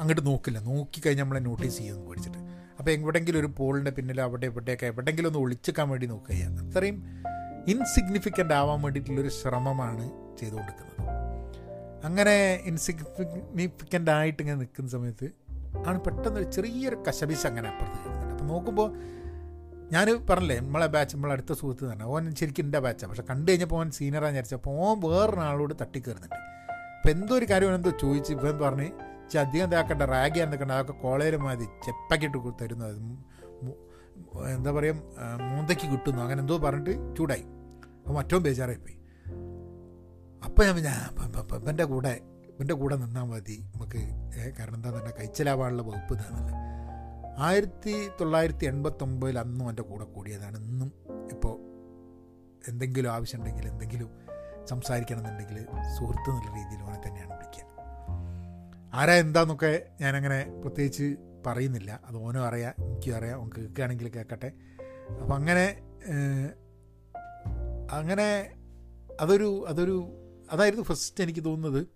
[0.00, 0.58] അങ്ങോട്ട് നോക്കില്ല.
[0.60, 2.38] നോക്കിക്കഴിഞ്ഞാൽ നമ്മളെ നോട്ടീസ് ചെയ്യുമെന്ന് പേടിച്ചിട്ട്.
[2.78, 7.24] അപ്പോൾ എവിടെയെങ്കിലും ഒരു പോളിന്റെ പിന്നിൽ അവിടെ ഇവിടെയൊക്കെ എവിടെയെങ്കിലും ഒന്ന് ഒളിച്ചേക്കാൻ വേണ്ടി നോക്കുക ചെയ്യുക അത്രയും
[7.68, 10.94] ഇൻസിഗ്നിഫിക്കന്റ് ആവാൻ വേണ്ടിയിട്ടുള്ളൊരു ശ്രമമാണ് ചെയ്തു കൊടുക്കുന്നത്
[12.04, 15.28] അങ്ങനെ ഇൻസിഗ്നിഫിക്കന്റ് ആയിട്ട് ഇങ്ങനെ നിൽക്കുന്ന സമയത്ത്
[15.86, 18.88] ആണ് പെട്ടെന്ന് ചെറിയൊരു കശപിശ അങ്ങനെ അപ്പുറത്ത് നോക്കുമ്പോൾ
[19.92, 23.76] ഞാൻ പറഞ്ഞില്ലേ നമ്മളെ ബാച്ച് നമ്മളെ അടുത്ത സുഹൃത്ത് തന്നെ ഓൻ ശരിക്കും എന്റെ ബാച്ചാണ് പക്ഷെ കണ്ടു കഴിഞ്ഞപ്പോൾ
[23.80, 26.36] ഓൻ സീനിയറാന്ന് വിചാരിച്ചപ്പോൾ ഓൻ വേറൊരാളോട് തട്ടിക്കയറുന്നുണ്ട്
[26.98, 28.88] അപ്പോൾ എന്തോ ഒരു കാര്യം എന്തോ ചോദിച്ച് ഇപ്പം പറഞ്ഞ്
[29.40, 33.28] അധികം ഇതാക്കണ്ട റാഗി എന്തൊക്കെ അതൊക്കെ കോളേജിൽ മതി ചെപ്പക്കിട്ട് തരുന്നു തരുന്നത്
[34.54, 34.94] എന്താ പറയുക
[35.50, 36.20] മൂന്തയ്ക്ക് കിട്ടുന്നു.
[36.22, 37.44] അങ്ങനെ എന്തോ പറഞ്ഞിട്ട് ചൂടായി.
[37.98, 38.96] അപ്പോൾ മറ്റോ ബേജാറായിപ്പോയി.
[40.44, 41.20] അപ്പോൾ ഞാൻ ഞാൻ
[41.60, 42.12] ഇവന്റെ കൂടെ
[42.50, 44.00] ഇവന്റെ കൂടെ നിന്നാൽ മതി നമുക്ക്
[44.58, 46.54] കാരണം എന്താ തന്നെ കഴിച്ചലാവാനുള്ള വകുപ്പ് ഇതാണല്ലോ.
[47.38, 50.58] ആയിരത്തി തൊള്ളായിരത്തി എൺപത്തൊമ്പതിൽ അന്നും എന്റെ കൂടെ കൂടിയതാണ്.
[50.58, 50.92] ഇന്നും
[51.32, 51.56] ഇപ്പോൾ
[52.68, 54.10] എന്തെങ്കിലും ആവശ്യമുണ്ടെങ്കിൽ എന്തെങ്കിലും
[54.66, 55.56] സംസാരിക്കണം എന്നുണ്ടെങ്കിൽ
[55.98, 57.64] സുഹൃത്ത് എന്നുള്ള രീതിയിൽ അവനെ തന്നെയാണ് വിളിക്കുക.
[58.94, 61.16] ആരാ എന്താന്നൊക്കെ ഞാനങ്ങനെ പ്രത്യേകിച്ച്
[61.46, 62.00] പറയുന്നില്ല.
[62.04, 64.52] അത് ഓനും അറിയാം എനിക്കും അറിയാം ഓൻ കേൾക്കുകയാണെങ്കിൽ കേൾക്കട്ടെ.
[65.20, 65.66] അപ്പം അങ്ങനെ
[67.92, 68.54] അങ്ങനെ
[69.20, 69.96] അതൊരു അതൊരു
[70.52, 71.86] അതായിരുന്നു ഫസ്റ്റ് എനിക്ക് തോന്നുന്നത്.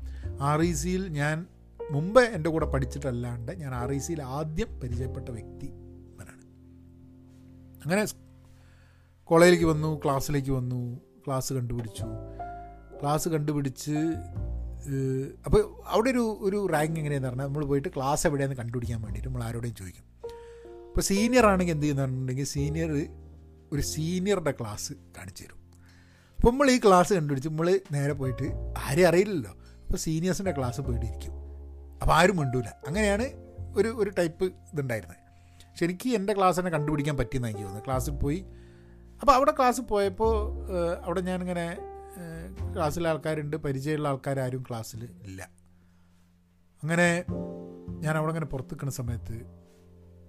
[0.41, 1.47] ആർ ഇ സിയിൽ ഞാൻ
[1.91, 5.67] മുമ്പ് എന്റെ കൂടെ പഠിച്ചിട്ടല്ലാണ്ട് ഞാൻ ആർ ഐ സിയിൽ ആദ്യം പരിചയപ്പെട്ട വ്യക്തി
[6.13, 6.45] ഇവനാണ്.
[7.85, 8.07] അങ്ങനെ
[9.25, 12.05] കോളേജിലേക്ക് വന്നു ക്ലാസ്സിലേക്ക് വന്നു ക്ലാസ് കണ്ടുപിടിച്ചു.
[13.01, 13.97] ക്ലാസ് കണ്ടുപിടിച്ച്
[15.45, 19.75] അപ്പോൾ അവിടെ ഒരു ഒരു റാങ്ക് എങ്ങനെയാണെന്ന് പറഞ്ഞാൽ നമ്മൾ പോയിട്ട് ക്ലാസ് എവിടെയാണെന്ന് കണ്ടുപിടിക്കാൻ വേണ്ടിയിട്ട് നമ്മൾ ആരോടെയും
[19.75, 20.05] ചോദിക്കും.
[20.89, 23.09] അപ്പോൾ സീനിയർ ആണെങ്കിൽ എന്ത് ചെയ്യുന്നുണ്ടെങ്കിൽ സീനിയർ
[23.73, 25.59] ഒരു സീനിയറുടെ ക്ലാസ് കാണിച്ചു തരും.
[26.37, 29.51] അപ്പോൾ നമ്മൾ ഈ ക്ലാസ് കണ്ടുപിടിച്ച് നമ്മൾ നേരെ പോയിട്ട് ആരെയും അറിയില്ലല്ലോ.
[29.87, 31.42] അപ്പോൾ സീനിയേഴ്സിന്റെ ക്ലാസ് പോയിട്ട് ഇരിക്കും.
[32.03, 32.69] അപ്പോൾ ആരും മിണ്ടൂല.
[32.69, 33.27] അങ്ങനെയാണ്
[33.77, 35.19] ഒരു ഒരു ടൈപ്പ് ഇതുണ്ടായിരുന്നത്.
[35.71, 37.87] പക്ഷെ എനിക്ക് എന്റെ ക്ലാസ് തന്നെ കണ്ടുപിടിക്കാൻ പറ്റിയെന്ന് എനിക്ക് തോന്നുന്നത്.
[37.87, 38.47] ക്ലാസ്സിൽ പോയി.
[39.21, 40.55] അപ്പോൾ അവിടെ ക്ലാസ്സിൽ പോയപ്പോൾ
[41.05, 41.79] അവിടെ ഞാനിങ്ങനെ
[42.75, 43.57] ക്ലാസ്സിലെ ആൾക്കാരുണ്ട്.
[43.57, 45.49] പരിചയമുള്ള ആൾക്കാരും ക്ലാസ്സിൽ ഇല്ല.
[46.83, 47.25] അങ്ങനെ
[48.01, 49.35] ഞാൻ അവിടെ അങ്ങനെ പുറത്ത് നിൽക്കുന്ന സമയത്ത്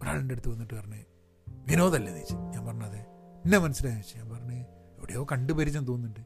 [0.02, 1.04] ഒരാളിന്റെ അടുത്ത് വന്നിട്ട് പറഞ്ഞ്
[1.50, 2.98] വിനോദല്ലേ ചോദിച്ചു ഞാൻ പറഞ്ഞത്
[3.46, 4.66] എന്നെ മനസ്സിലായി ചോദിച്ചു ഞാൻ പറഞ്ഞ്
[4.98, 6.20] എവിടെയോ കണ്ടുപരിചയം തോന്നുന്നുണ്ട്.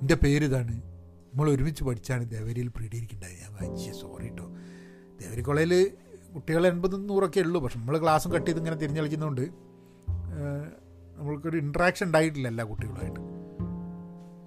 [0.00, 0.91] എന്റെ പേര് ഇതാണ്.
[1.32, 4.46] നമ്മൾ ഒരുമിച്ച് പഠിച്ചാണ് ദേവരിയിൽ പ്രീഡിയിരിക്കുന്നുണ്ടായത് ഞാൻ വായിച്ച സോറി കേട്ടോ
[5.20, 5.92] ദേവരി കോളേജിൽ
[6.34, 7.58] കുട്ടികൾ എൺപത് നൂറൊക്കെ ഉള്ളൂ.
[7.60, 9.44] പക്ഷെ നമ്മൾ ക്ലാസ്സും കട്ട് ചെയ്ത് ഇങ്ങനെ തിരിഞ്ഞളിക്കുന്നതുകൊണ്ട്
[11.16, 13.20] നമ്മൾക്കൊരു ഇൻട്രാക്ഷൻ ഉണ്ടായിട്ടില്ല എല്ലാ കുട്ടികളുമായിട്ട്.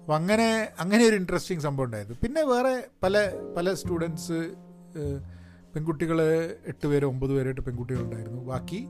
[0.00, 0.48] അപ്പം അങ്ങനെ
[0.82, 2.12] അങ്ങനെ ഒരു ഇൻട്രസ്റ്റിംഗ് സംഭവം ഉണ്ടായത്.
[2.22, 3.14] പിന്നെ വേറെ പല
[3.56, 4.38] പല സ്റ്റുഡൻസ്
[5.74, 6.18] പെൺകുട്ടികൾ
[6.72, 8.80] എട്ട് പേരോ ഒമ്പത് പെൺകുട്ടികൾ പെൺകുട്ടികളുണ്ടായിരുന്നു ബാക്കി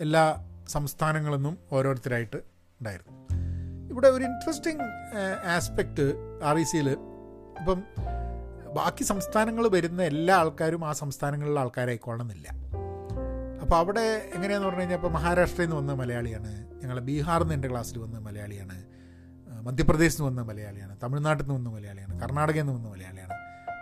[0.00, 0.24] എല്ലാ
[0.68, 2.38] സംസ്ഥാനങ്ങളിൽ നിന്നും ഓരോരുത്തരായിട്ട്
[2.80, 3.14] ഉണ്ടായിരുന്നു.
[3.92, 4.82] ഇവിടെ ഒരു ഇൻട്രസ്റ്റിംഗ്
[5.56, 6.06] ആസ്പെക്റ്റ്
[6.48, 6.88] ആർ ഇ സിയിൽ
[7.60, 7.80] ഇപ്പം
[8.76, 12.48] ബാക്കി സംസ്ഥാനങ്ങൾ വരുന്ന എല്ലാ ആൾക്കാരും ആ സംസ്ഥാനങ്ങളിലെ ആൾക്കാരായിക്കൊള്ളണമെന്നില്ല.
[13.62, 17.98] അപ്പോൾ അവിടെ എങ്ങനെയാന്ന് പറഞ്ഞു കഴിഞ്ഞാൽ ഇപ്പോൾ മഹാരാഷ്ട്രയിൽ നിന്ന് വന്ന മലയാളിയാണ് ഞങ്ങൾ ബീഹാറിൽ നിന്ന് എന്റെ ക്ലാസ്സിൽ
[17.98, 18.76] വന്ന മലയാളിയാണ്
[19.66, 23.34] മധ്യപ്രദേശിൽ നിന്ന് വന്ന മലയാളിയാണ് തമിഴ്നാട്ടിൽ നിന്ന് വന്ന മലയാളിയാണ് കർണാടകയിൽ നിന്ന് വന്ന മലയാളിയാണ്.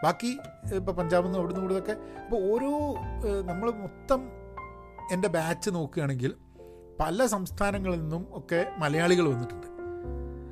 [0.04, 0.30] ബാക്കി
[0.76, 2.71] ഇപ്പോൾ പഞ്ചാബിൽ നിന്ന് അവിടുന്ന് ഇവിടുന്നൊക്കെ അപ്പോൾ ഓരോ
[3.42, 4.21] നമ്മൾ മൊത്തം
[5.12, 6.35] എന്റെ ബാച്ച് നോക്കുകയാണെങ്കിൽ
[7.00, 9.68] പല സംസ്ഥാനങ്ങളിൽ നിന്നും ഒക്കെ മലയാളികൾ വന്നിട്ടുണ്ട്.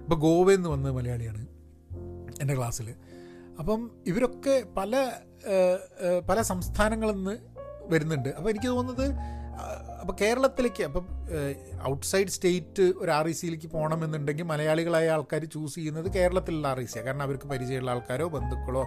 [0.02, 1.42] ഇപ്പോൾ ഗോവയിൽ നിന്ന് വന്ന മലയാളിയാണ്
[2.40, 2.94] എന്റെ ക്ലാസ്സിൽ
[3.58, 4.92] അപ്പം ഇവരൊക്കെ പല
[6.28, 7.36] പല സംസ്ഥാനങ്ങളിൽ നിന്ന്
[7.92, 8.28] വരുന്നുണ്ട്.
[8.28, 9.06] അപ്പോൾ എനിക്ക് തോന്നുന്നത്
[10.00, 11.06] അപ്പോൾ കേരളത്തിലേക്ക് അപ്പം
[11.88, 17.06] ഔട്ട്സൈഡ് സ്റ്റേറ്റ് ഒരു ആർ ഇ സിയിലേക്ക് പോകണമെന്നുണ്ടെങ്കിൽ മലയാളികളായ ആൾക്കാർ ചൂസ് ചെയ്യുന്നത് കേരളത്തിലുള്ള ആർ ഇ സിയാണ്
[17.06, 18.82] കാരണം അവർക്ക് പരിചയമുള്ള ആൾക്കാരോ ബന്ധുക്കളോ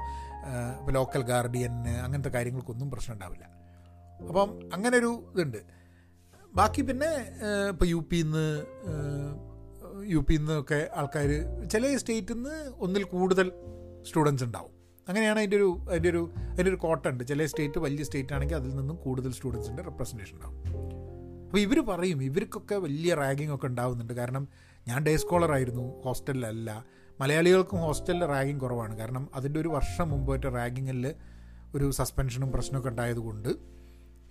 [0.79, 1.73] ഇപ്പോൾ ലോക്കൽ ഗാർഡിയൻ
[2.05, 3.45] അങ്ങനത്തെ കാര്യങ്ങൾക്കൊന്നും പ്രശ്നം ഉണ്ടാവില്ല.
[4.29, 5.57] അപ്പം അങ്ങനൊരു ഇതുണ്ട്.
[6.55, 7.09] ബാക്കി പിന്നെ
[7.69, 8.47] ഇപ്പോൾ യു പിയിൽ നിന്ന്
[10.13, 11.29] യു പിയിൽ നിന്നൊക്കെ ആൾക്കാർ
[11.69, 13.51] ചില സ്റ്റേറ്റിൽ നിന്ന് ഒന്നിൽ കൂടുതൽ
[14.03, 14.71] സ്റ്റുഡൻസ് ഉണ്ടാവും.
[15.07, 17.23] അങ്ങനെയാണ് അതിന്റെ ഒരു അതിന്റെ ഒരു അതിന്റെ ഒരു കോട്ട ഉണ്ട്.
[17.23, 20.57] ചില സ്റ്റേറ്റ് വലിയ സ്റ്റേറ്റ് ആണെങ്കിൽ അതിൽ നിന്നും കൂടുതൽ സ്റ്റുഡൻസിന്റെ റെപ്രസെന്റേഷൻ ഉണ്ടാവും.
[21.45, 24.13] അപ്പോൾ ഇവർ പറയും ഇവർക്കൊക്കെ വലിയ റാഗിങ് ഒക്കെ ഉണ്ടാവുന്നുണ്ട്.
[24.13, 24.47] കാരണം
[24.87, 26.85] ഞാൻ ഡേ സ്കോളർ ആയിരുന്നു ഹോസ്റ്റലിലല്ല
[27.21, 28.97] മലയാളികൾക്കും ഹോസ്റ്റലിൽ റാഗിങ് കുറവാണ്.
[28.97, 31.15] കാരണം അതിന്റെ ഒരു വർഷം മുമ്പായിട്ട് റാഗിങ്ങിൽ
[31.75, 33.49] ഒരു സസ്പെൻഷനും പ്രശ്നമൊക്കെ ഉണ്ടായതുകൊണ്ട്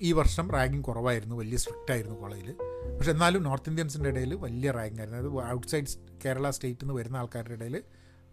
[0.01, 1.37] ഈ വർഷം റാഗിങ് കുറവായിരുന്നു.
[1.37, 2.53] വലിയ സ്ട്രിക്റ്റ് ആയിരുന്നു കോളേജിൽ
[2.97, 5.41] പക്ഷെ എന്നാലും നോർത്ത് ഇന്ത്യൻസിന്റെ ഇടയിൽ വലിയ റാഗിങ് ആയിരുന്നു.
[5.41, 5.87] അത് ഔട്ട്സൈഡ്
[6.25, 7.83] കേരള സ്റ്റേറ്റിൽ നിന്ന് വരുന്ന ആൾക്കാരുടെ ഇടയിൽ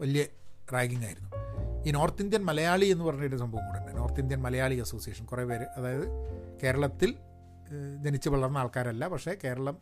[0.01, 0.25] വലിയ
[0.73, 1.29] റാഗിങ് ആയിരുന്നു.
[1.87, 3.97] ഈ നോർത്ത് ഇന്ത്യൻ മലയാളി എന്ന് പറഞ്ഞൊരു സംഭവം കൂടെ ഉണ്ട്.
[3.97, 6.05] നോർത്ത് ഇന്ത്യൻ മലയാളി അസോസിയേഷൻ കുറേ പേര് അതായത്
[6.63, 7.15] കേരളത്തിൽ
[8.01, 9.77] ജനിച്ചു വളർന്ന ആൾക്കാരല്ല പക്ഷേ കേരളം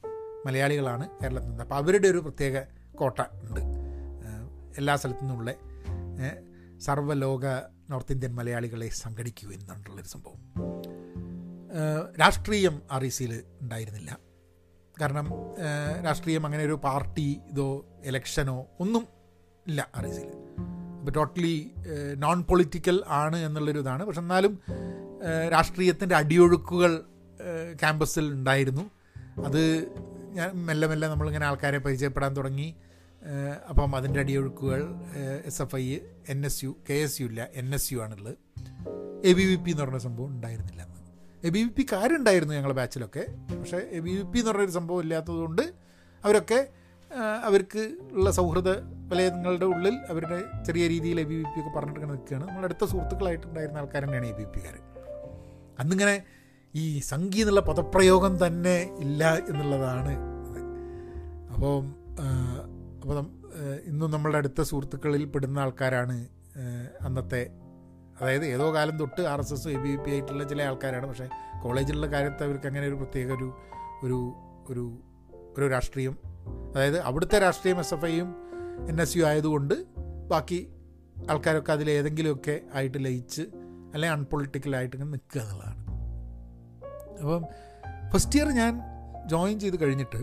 [0.45, 1.63] മലയാളികളാണ് കേരളത്തിൽ നിന്ന്.
[1.63, 2.61] അപ്പോൾ അവരുടെ ഒരു പ്രത്യേക
[2.95, 3.59] കോട്ട ഉണ്ട്.
[4.77, 5.53] എല്ലാ സ്ഥലത്തു നിന്നുള്ള
[6.79, 7.45] സർവലോക
[7.89, 10.39] നോർത്ത് ഇന്ത്യൻ മലയാളികളെ സംഘടിക്കൂ എന്നുള്ളൊരു സംഭവം.
[12.19, 14.17] രാഷ്ട്രീയം ആർ ഇ സിയിൽ ഉണ്ടായിരുന്നില്ല.
[15.01, 15.29] കാരണം
[16.05, 19.07] രാഷ്ട്രീയം അങ്ങനെ ഒരു പാർട്ടി ഇതോ എലക്ഷനോ ഒന്നും
[19.67, 20.50] ഇല്ല ആർ ഇ സിയിൽ
[21.09, 21.71] ടോട്ടലി
[22.17, 24.59] നോൺ പൊളിറ്റിക്കൽ ആണ് എന്നുള്ളൊരു ഇതാണ് പക്ഷെ എന്നാലും
[25.51, 27.03] രാഷ്ട്രീയത്തിന്റെ അടിയൊഴുക്കുകൾ
[27.79, 28.91] ക്യാമ്പസിൽ ഉണ്ടായിരുന്നു.
[29.45, 29.87] അത്
[30.33, 32.75] ഞാൻ മെല്ലെ മെല്ലെ നമ്മളിങ്ങനെ ആൾക്കാരെ പരിചയപ്പെടാൻ തുടങ്ങി.
[33.69, 34.87] അപ്പം അതിന്റെ അടിയൊഴുക്കുകൾ
[35.45, 35.97] S F I
[36.29, 38.35] N S U K S U ഇല്ല എൻ എസ് യു ആണുള്ളത്.
[39.25, 40.81] എ ബി വി പി എന്ന് പറഞ്ഞ സംഭവം ഉണ്ടായിരുന്നില്ല.
[40.81, 43.25] അന്ന് എ ബി വി പി കാരുണ്ടായിരുന്നു ഞങ്ങളുടെ ബാച്ചിലൊക്കെ
[43.59, 45.61] പക്ഷേ എ ബി വി പി എന്ന് പറഞ്ഞൊരു സംഭവം ഇല്ലാത്തതുകൊണ്ട്
[46.25, 46.67] അവരൊക്കെ
[47.19, 48.69] അവർക്ക് ഉള്ള സൗഹൃദ
[49.11, 52.47] വലയങ്ങളുടെ ഉള്ളിൽ അവരുടെ ചെറിയ രീതിയിൽ എ ബി വി പി ഒക്കെ പറഞ്ഞിട്ട് നിൽക്കുകയാണ്.
[52.47, 54.75] നമ്മുടെ അടുത്ത സുഹൃത്തുക്കളായിട്ടുണ്ടായിരുന്ന ആൾക്കാർ തന്നെയാണ് എ ബി പി കാർ
[55.79, 56.23] അന്നിങ്ങനെ
[56.73, 60.13] ഈ സംഗി എന്നുള്ള പദപ്രയോഗം തന്നെ ഇല്ല എന്നുള്ളതാണ്
[61.53, 61.73] അപ്പോൾ
[63.01, 63.17] അപ്പോൾ
[63.85, 66.27] ഇന്നും നമ്മളുടെ അടുത്ത സുഹൃത്തുക്കളിൽ പെടുന്ന ആൾക്കാരാണ്
[67.01, 67.41] അന്നത്തെ
[68.21, 71.07] അതായത് ഏതോ കാലം തൊട്ട് R S S A B P ആയിട്ടുള്ള ചില ആൾക്കാരാണ്.
[71.07, 71.27] പക്ഷേ
[71.63, 73.47] കോളേജിലുള്ള കാര്യത്തെ അവർക്ക് അങ്ങനെ ഒരു പ്രത്യേക ഒരു
[74.03, 74.19] ഒരു
[74.69, 74.83] ഒരു
[75.57, 78.35] ഒരു രാഷ്ട്രീയം അതായത് അവിടുത്തെ രാഷ്ട്രീയം എസ് എഫ് ഐയും
[78.89, 79.73] എൻ എസ് യു ആയതുകൊണ്ട്
[80.27, 80.73] ബാക്കി
[81.29, 83.41] ആൾക്കാരൊക്കെ അതിൽ ഏതെങ്കിലുമൊക്കെ ആയിട്ട് ലയിച്ച്
[83.93, 85.81] അല്ലെങ്കിൽ അൺപൊളിറ്റിക്കലായിട്ട് ഇങ്ങനെ നിൽക്കുക എന്നുള്ളതാണ്.
[87.21, 87.43] അപ്പം
[88.13, 88.81] ഫസ്റ്റ് ഇയർ ഞാൻ
[89.25, 90.21] ജോയിൻ ചെയ്ത് കഴിഞ്ഞിട്ട്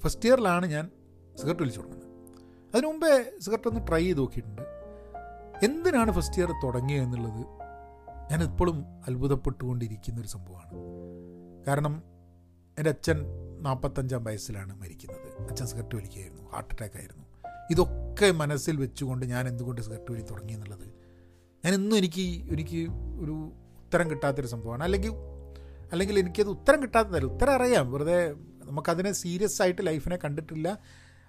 [0.00, 0.90] ഫസ്റ്റ് ഇയറിലാണ് ഞാൻ
[1.36, 2.06] സിഗരറ്റ് വലിച്ചു തുടങ്ങുന്നത്
[2.74, 4.62] അതിനു മുമ്പേ സിഗരറ്റ് ഒന്ന് ട്രൈ ചെയ്ത് നോക്കിയിട്ടുണ്ട്.
[5.64, 7.42] എന്തിനാണ് ഫസ്റ്റ് ഇയർ തുടങ്ങിയത് എന്നുള്ളത്
[8.30, 10.72] ഞാൻ ഇപ്പോഴും അത്ഭുതപ്പെട്ടുകൊണ്ടിരിക്കുന്ന ഒരു സംഭവമാണ്.
[11.68, 12.02] കാരണം
[12.80, 13.18] എന്റെ അച്ഛൻ
[13.62, 15.48] നാൽപ്പത്തഞ്ചാം വയസ്സിലാണ് മരിക്കുന്നത്.
[15.50, 17.24] അച്ഛൻ സിഗരറ്റ് വലിക്കുകയായിരുന്നു ഹാർട്ട് അറ്റാക്ക് ആയിരുന്നു.
[17.70, 20.86] ഇതൊക്കെ മനസ്സിൽ വെച്ചുകൊണ്ട് ഞാൻ എന്തുകൊണ്ട് സിഗരറ്റ് വലി തുടങ്ങി എന്നുള്ളത്.
[21.64, 22.80] ഞാൻ ഇന്നും എനിക്ക് എനിക്ക്
[23.22, 23.34] ഒരു
[23.86, 24.84] ഉത്തരം കിട്ടാത്തൊരു സംഭവമാണ്.
[24.84, 25.12] അല്ലെങ്കിൽ
[25.92, 27.92] അല്ലെങ്കിൽ എനിക്കത് ഉത്തരം കിട്ടാത്തതല്ല ഉത്തരം അറിയാം.
[27.92, 28.32] വെറുതെ
[28.64, 30.78] നമുക്കതിനെ സീരിയസ് ആയിട്ട് ലൈഫിനെ കണ്ടിട്ടില്ല.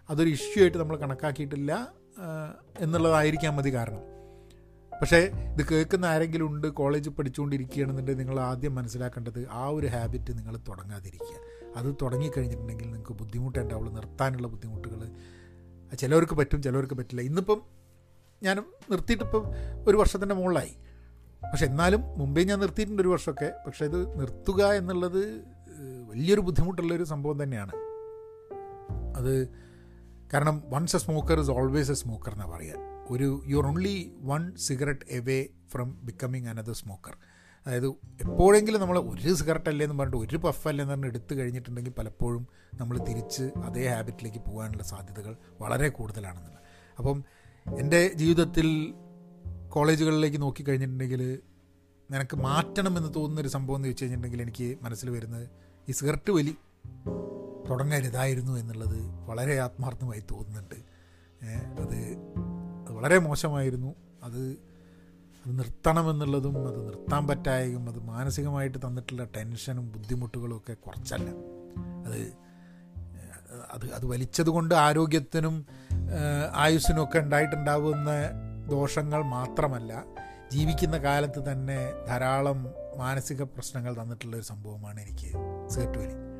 [0.09, 1.93] അതൊരു ഇഷ്യൂ ആയിട്ട് നമ്മൾ കണക്കാക്കിയിട്ടില്ല
[2.79, 4.01] എന്നുള്ളതായിരിക്കാം മതി കാരണം.
[5.01, 11.37] പക്ഷേ ഇത് കേൾക്കുന്ന ആരെങ്കിലും ഉണ്ട് കോളേജ് പഠിച്ചുകൊണ്ടിരിക്കുകയാണെന്നുണ്ടെങ്കിൽ നിങ്ങൾ ആദ്യം മനസ്സിലാക്കേണ്ടത് ആ ഒരു ഹാബിറ്റ് നിങ്ങൾ തുടങ്ങാതിരിക്കുക.
[11.77, 15.11] അത് തുടങ്ങിക്കഴിഞ്ഞിട്ടുണ്ടെങ്കിൽ നിങ്ങൾക്ക് ബുദ്ധിമുട്ടുണ്ടാവുള്ളൂ നിർത്താനുള്ള ബുദ്ധിമുട്ടുകൾ
[15.95, 17.21] ചിലവർക്ക് പറ്റും ചിലവർക്ക് പറ്റില്ല.
[17.21, 17.61] ഇന്നിപ്പം
[18.43, 18.57] ഞാൻ
[18.91, 19.45] നിർത്തിയിട്ടിപ്പം
[19.87, 20.75] ഒരു വർഷത്തിന്റെ മുകളിലായി.
[21.51, 23.53] പക്ഷെ എന്നാലും മുമ്പേ ഞാൻ നിർത്തിയിട്ടുണ്ട് ഒരു വർഷമൊക്കെ.
[23.65, 25.41] പക്ഷേ ഇത് നിർത്തുക എന്നുള്ളത്
[26.09, 27.71] വലിയൊരു ബുദ്ധിമുട്ടുള്ളൊരു സംഭവം തന്നെയാണ്.
[29.17, 29.49] അത്
[30.33, 34.55] കാരണം once a smoker is always a smoker എന്നാണ് പറയുക ഒരു you are only one
[34.57, 37.15] cigarette away from becoming another smoker
[37.65, 37.87] അതായത്
[38.21, 42.47] എപ്പോഴെങ്കിലും നമ്മൾ ഒരു സിഗരറ്റ് അല്ലേ എന്ന് പറഞ്ഞിട്ട് ഒരു പഫ് അല്ലേ എന്ന് പറഞ്ഞ് എടുത്തു കഴിഞ്ഞിട്ടുണ്ടെങ്കിൽ പലപ്പോഴും
[42.73, 46.59] നമ്മൾ തിരിച്ച് അതേ ഹാബിറ്റിലേക്ക് പോകാനുള്ള സാധ്യതകൾ വളരെ കൂടുതലാണെന്നുള്ള
[46.97, 47.23] അപ്പം
[47.79, 48.67] എന്റെ ജീവിതത്തിൽ
[49.69, 51.21] കോളേജുകളിലേക്ക് നോക്കിക്കഴിഞ്ഞിട്ടുണ്ടെങ്കിൽ
[52.09, 55.45] നിനക്ക് മാറ്റണമെന്ന് തോന്നുന്നൊരു സംഭവം എന്ന് വെച്ച് കഴിഞ്ഞിട്ടുണ്ടെങ്കിൽ എനിക്ക് മനസ്സിൽ വരുന്നത്
[55.89, 56.53] ഈ സിഗരറ്റ് വലി
[57.71, 60.79] തുടങ്ങരുതായിരുന്നു എന്നുള്ളത് വളരെ ആത്മാർത്ഥമായി തോന്നുന്നുണ്ട്.
[61.81, 61.97] അത്
[62.93, 63.95] വളരെ മോശമായിരുന്നു.
[64.23, 64.41] അത്
[65.45, 71.29] അത് നിർത്തണമെന്നുള്ളതും അത് നിർത്താൻ പറ്റായതും അത് മാനസികമായിട്ട് തന്നിട്ടുള്ള ടെൻഷനും ബുദ്ധിമുട്ടുകളും ഒക്കെ കുറച്ചല്ല.
[72.07, 72.19] അത്
[73.71, 75.55] അത് അത് വലിച്ചതുകൊണ്ട് ആരോഗ്യത്തിനും
[76.53, 78.11] ആയുസ്സിനും ഒക്കെ ഉണ്ടായിട്ടുണ്ടാവുന്ന
[78.71, 80.03] ദോഷങ്ങൾ മാത്രമല്ല
[80.51, 82.59] ജീവിക്കുന്ന കാലത്ത് തന്നെ ധാരാളം
[82.97, 85.31] മാനസിക പ്രശ്നങ്ങൾ തന്നിട്ടുള്ള ഒരു സംഭവമാണ് എനിക്ക്
[85.69, 86.30] സിഗരറ്റ്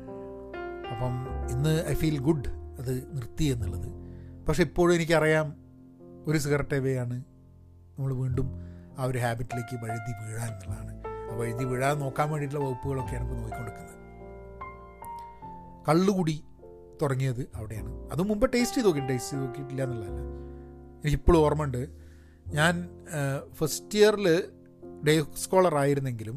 [0.92, 1.14] അപ്പം
[1.50, 2.48] ഇന്ന് ഐ ഫീൽ ഗുഡ്
[2.80, 3.88] അത് നിർത്തി എന്നുള്ളത്.
[4.46, 5.48] പക്ഷെ ഇപ്പോഴും എനിക്കറിയാം
[6.26, 7.16] ഒരു സിഗരറ്റ് എവയാണ്
[7.96, 8.48] നമ്മൾ വീണ്ടും
[8.98, 10.92] ആ ഒരു ഹാബിറ്റിലേക്ക് വഴുതി വീഴാൻ എന്നുള്ളതാണ്.
[11.32, 13.90] ആ വഴുതി വീഴാൻ നോക്കാൻ വേണ്ടിയിട്ടുള്ള വകുപ്പുകളൊക്കെയാണ് ഇപ്പോൾ നോക്കിക്കൊടുക്കുന്നത്
[15.88, 16.44] കള്ളുകുടി
[17.02, 17.92] തുടങ്ങിയത് അവിടെയാണ്.
[18.12, 20.20] അത് മുമ്പ് ടേസ്റ്റ് ചെയ്ത് നോക്കി ടേസ്റ്റ് ചെയ്ത് നോക്കിയിട്ടില്ല എന്നുള്ളതല്ല.
[21.02, 21.82] എനിക്കിപ്പോഴും ഓർമ്മയുണ്ട്.
[22.58, 22.74] ഞാൻ
[23.52, 24.26] ഫസ്റ്റ് ഇയറിൽ
[25.08, 26.36] ഡേ സ്കോളർ ആയിരുന്നെങ്കിലും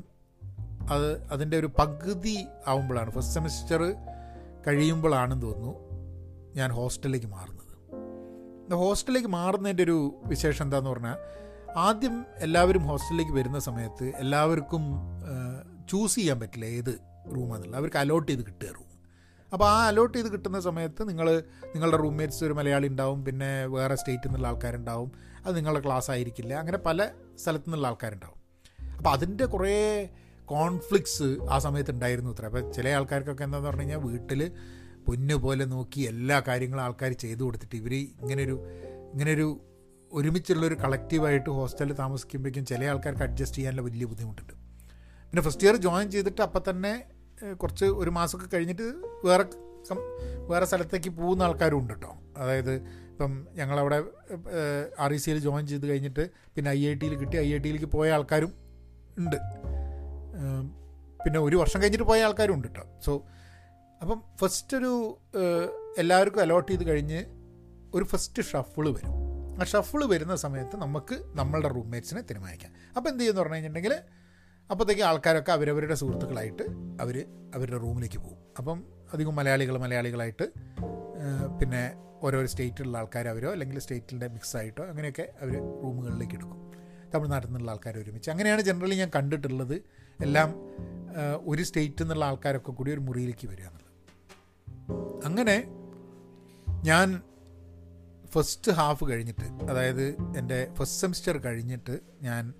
[0.93, 2.37] അത് അതിന്റെ ഒരു പകുതി
[2.67, 3.11] ആവുമ്പോഴാണ്.
[3.11, 3.81] ഫസ്റ്റ് സെമിസ്റ്റർ
[4.67, 5.73] കഴിയുമ്പോഴാണെന്ന് തോന്നുന്നു
[6.55, 7.65] ഞാൻ ഹോസ്റ്റലിലേക്ക് മാറുന്നത്.
[8.73, 11.17] ഹോസ്റ്റലിലേക്ക് മാറുന്നതിന്റെ ഒരു വിശേഷം എന്താന്ന് പറഞ്ഞാൽ
[11.77, 14.81] ആദ്യം എല്ലാവരും ഹോസ്റ്റലിലേക്ക് വരുന്ന സമയത്ത് എല്ലാവർക്കും
[15.89, 16.99] ചൂസ് ചെയ്യാൻ പറ്റില്ല ഏത്
[17.35, 18.85] റൂമാണെന്നുള്ളത് അവർക്ക് അലോട്ട് ചെയ്ത് കിട്ടുക റൂം
[19.53, 24.27] അപ്പോൾ ആ അലോട്ട് ചെയ്ത് കിട്ടുന്ന സമയത്ത് നിങ്ങൾ നിങ്ങളുടെ റൂംമേറ്റ്സ് ഒരു മലയാളി ഉണ്ടാവും പിന്നെ വേറെ സ്റ്റേറ്റിൽ
[24.27, 25.11] നിന്നുള്ള ആൾക്കാരുണ്ടാവും.
[25.45, 26.53] അത് നിങ്ങളുടെ ക്ലാസ് ആയിരിക്കില്ല.
[26.53, 28.39] അങ്ങനെ പല സ്ഥലത്തു നിന്നുള്ള ആൾക്കാരുണ്ടാവും.
[28.97, 30.09] അപ്പോൾ അതിന്റെ കുറേ
[30.53, 32.45] കോൺഫ്ലിക്ട്സ് ആ സമയത്ത് ഉണ്ടായിരുന്നു അത്ര.
[32.49, 34.41] അപ്പോൾ ചില ആൾക്കാർക്കൊക്കെ എന്താണെന്ന് പറഞ്ഞു കഴിഞ്ഞാൽ വീട്ടിൽ
[35.07, 38.55] പൊന്നു പോലെ നോക്കി എല്ലാ കാര്യങ്ങളും ആൾക്കാർ ചെയ്തു കൊടുത്തിട്ട് ഇവർ ഇങ്ങനൊരു
[39.13, 39.47] ഇങ്ങനൊരു
[40.11, 44.53] ഒരുമിച്ചുള്ളൊരു കളക്റ്റീവായിട്ട് ഹോസ്റ്റലിൽ താമസിക്കുമ്പോഴേക്കും ചില ആൾക്കാർക്ക് അഡ്ജസ്റ്റ് ചെയ്യാനുള്ള വലിയ ബുദ്ധിമുട്ടുണ്ട്.
[45.29, 46.93] പിന്നെ ഫസ്റ്റ് ഇയർ ജോയിൻ ചെയ്തിട്ട് അപ്പം തന്നെ
[47.61, 48.85] കുറച്ച് ഒരു മാസമൊക്കെ കഴിഞ്ഞിട്ട്
[49.27, 49.45] വേറെ
[50.51, 52.71] വേറെ സ്ഥലത്തേക്ക് പോകുന്ന ആൾക്കാരും ഉണ്ട് കേട്ടോ അതായത്
[53.11, 53.97] ഇപ്പം ഞങ്ങളവിടെ
[55.03, 56.23] ആർ ഇ സിയിൽ ജോയിൻ ചെയ്ത് കഴിഞ്ഞിട്ട്
[56.55, 58.51] പിന്നെ ഐ ഐ ടിയിൽ കിട്ടി ഐ ഐ ടിയിലേക്ക് പോയ ആൾക്കാരും
[59.17, 59.37] ഉണ്ട്.
[61.25, 63.11] പിന്നെ ഒരു വർഷം കഴിഞ്ഞിട്ട് പോയ ആൾക്കാരും ഉണ്ട് കേട്ടോ സോ
[64.01, 64.91] അപ്പം ഫസ്റ്റ് ഒരു
[65.97, 67.19] എല്ലാവർക്കും അലോട്ട് ചെയ്ത് കഴിഞ്ഞ്
[67.95, 69.13] ഒരു ഫസ്റ്റ് ഷഫിൾ വരും.
[69.59, 72.71] ആ ഷഫിൾ വരുന്ന സമയത്ത് നമുക്ക് നമ്മളുടെ റൂംമേറ്റ്സിനെ തീരുമാനിക്കാം.
[72.95, 73.95] അപ്പോൾ എന്ത് ചെയ്യുമെന്ന് പറഞ്ഞു കഴിഞ്ഞിട്ടുണ്ടെങ്കിൽ
[74.71, 76.65] അപ്പോഴത്തേക്ക് ആൾക്കാരൊക്കെ അവരവരുടെ സുഹൃത്തുക്കളായിട്ട്
[77.01, 77.15] അവർ
[77.55, 78.39] അവരുടെ റൂമിലേക്ക് പോകും.
[78.59, 78.77] അപ്പം
[79.13, 80.45] അധികം മലയാളികൾ മലയാളികളായിട്ട്
[81.59, 81.83] പിന്നെ
[82.23, 86.59] ഓരോരോ സ്റ്റേറ്റിലുള്ള ആൾക്കാർ അവരോ അല്ലെങ്കിൽ സ്റ്റേറ്റിന്റെ മിക്സ് ആയിട്ടോ അങ്ങനെയൊക്കെ അവർ റൂമുകളിലേക്ക് എടുക്കും.
[87.13, 88.29] തമിഴ്നാട്ടിൽ നിന്നുള്ള ആൾക്കാർ ഒരുമിച്ച്.
[88.29, 89.77] അങ്ങനെയാണ് ജനറലി ഞാൻ കണ്ടിട്ടുള്ളത്.
[90.21, 90.55] എല്ലാം
[91.45, 93.91] ഒരു സ്റ്റേറ്റ് എന്നുള്ള ആൾക്കാരൊക്കെ കൂടി ഒരു മുറിയിലേക്ക് വരിക എന്നുള്ളത്.
[95.25, 95.63] അങ്ങനെ
[96.83, 97.21] ഞാൻ
[98.33, 100.05] ഫസ്റ്റ് ഹാഫ് കഴിഞ്ഞിട്ട് അതായത്
[100.37, 102.53] എന്റെ ഫസ്റ്റ് സെമിസ്റ്റർ കഴിഞ്ഞിട്ട് ഞാൻ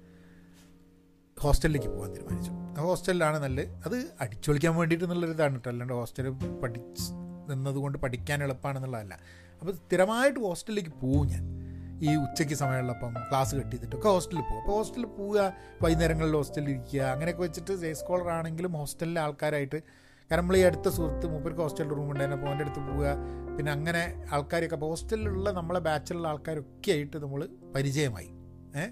[1.42, 2.52] ഹോസ്റ്റലിലേക്ക് പോകാൻ തീരുമാനിച്ചു.
[2.80, 5.70] ഹോസ്റ്റലിലാണ് നല്ല അത് അടിച്ചു കളിക്കാൻ വേണ്ടിയിട്ട് എന്നുള്ളൊരിതാണ് കേട്ടോ.
[5.70, 7.12] അല്ലാണ്ട് ഹോസ്റ്റലിൽ പഠിച്ച്
[7.50, 9.14] നിന്നതുകൊണ്ട് പഠിക്കാൻ എളുപ്പമാണെന്നുള്ളതല്ല
[9.60, 11.55] അപ്പോൾ സ്ഥിരമായിട്ട് ഹോസ്റ്റലിലേക്ക് പോകും ഞാൻ.
[12.02, 14.62] ഈ ഉച്ചയ്ക്ക് സമയമുള്ളപ്പം ക്ലാസ് കട്ട് ചെയ്തിട്ടൊക്കെ ഹോസ്റ്റലിൽ പോകും.
[14.62, 19.80] അപ്പോൾ ഹോസ്റ്റലിൽ പോവുക വൈകുന്നേരങ്ങളിൽ ഹോസ്റ്റലിൽ ഇരിക്കുക അങ്ങനെയൊക്കെ വെച്ചിട്ട് സേ സ്കോളർ ആണെങ്കിലും ഹോസ്റ്റലിലെ ആൾക്കാരായിട്ട്
[20.32, 22.38] കാരണം നമ്മൾ ഈ അടുത്ത സുഹൃത്ത് മൂപ്പർക്ക് ഹോസ്റ്റലിൽ റൂം ഉണ്ടായിരുന്നു.
[22.38, 23.10] അപ്പോൾ അവന്റെ അടുത്ത് പോവുക.
[23.58, 28.30] പിന്നെ അങ്ങനെ ആൾക്കാരൊക്കെ അപ്പോൾ ഹോസ്റ്റലിലുള്ള നമ്മളെ ബാച്ചിലുള്ള ആൾക്കാരൊക്കെ ആയിട്ട് നമ്മൾ പരിചയമായി.
[28.76, 28.92] ഏഹ്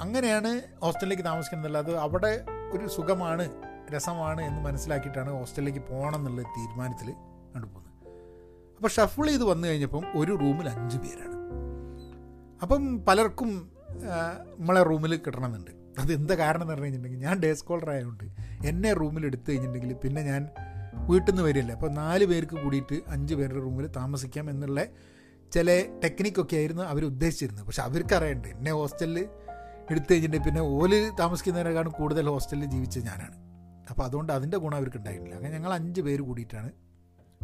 [0.00, 3.44] അങ്ങനെയാണ് ഹോസ്റ്റലിലേക്ക് താമസിക്കുന്നത് അത് അവിടെ ഒരു സുഖമാണ്
[3.94, 7.08] രസമാണ് എന്ന് മനസ്സിലാക്കിയിട്ടാണ് ഹോസ്റ്റലിലേക്ക് പോകണം എന്നുള്ള തീരുമാനത്തിൽ
[7.54, 7.92] കണ്ടുപോകുന്നത്
[8.76, 11.35] അപ്പോൾ ഷഫിൾ ചെയ്ത് വന്നു കഴിഞ്ഞപ്പം ഒരു റൂമിൽ അഞ്ച് പേരാണ്.
[12.62, 13.50] അപ്പം പലർക്കും
[14.58, 15.72] നമ്മളെ റൂമിൽ കിട്ടണമെന്നുണ്ട്.
[16.00, 18.24] അത് എന്താ കാരണം എന്ന് പറഞ്ഞു കഴിഞ്ഞിട്ടുണ്ടെങ്കിൽ ഞാൻ ഡേ സ്കോളർ ആയതുകൊണ്ട്
[18.70, 20.42] എന്നെ റൂമിൽ എടുത്തു കഴിഞ്ഞിട്ടുണ്ടെങ്കിൽ പിന്നെ ഞാൻ
[21.10, 24.80] വീട്ടിൽ നിന്ന് വരില്ല അപ്പോൾ നാല് പേർക്ക് കൂടിയിട്ട് അഞ്ച് പേരുടെ റൂമിൽ താമസിക്കാം എന്നുള്ള
[25.54, 25.68] ചില
[26.04, 27.64] ടെക്നിക്കൊക്കെ ആയിരുന്നു അവർ ഉദ്ദേശിച്ചിരുന്നത്.
[27.66, 29.18] പക്ഷെ അവർക്കറിയണ്ട് എന്നെ ഹോസ്റ്റലിൽ
[29.90, 33.36] എടുത്തു കഴിഞ്ഞിട്ടുണ്ടെങ്കിൽ പിന്നെ ഓൽ താമസിക്കുന്നതിനേക്കാളും കൂടുതൽ ഹോസ്റ്റലിൽ ജീവിച്ച ഞാനാണ്.
[33.90, 36.70] അപ്പോൾ അതുകൊണ്ട് അതിന്റെ ഗുണം അവർക്ക് ഉണ്ടായിട്ടില്ല അങ്ങനെ ഞങ്ങൾ അഞ്ച് പേര് കൂടിയിട്ടാണ്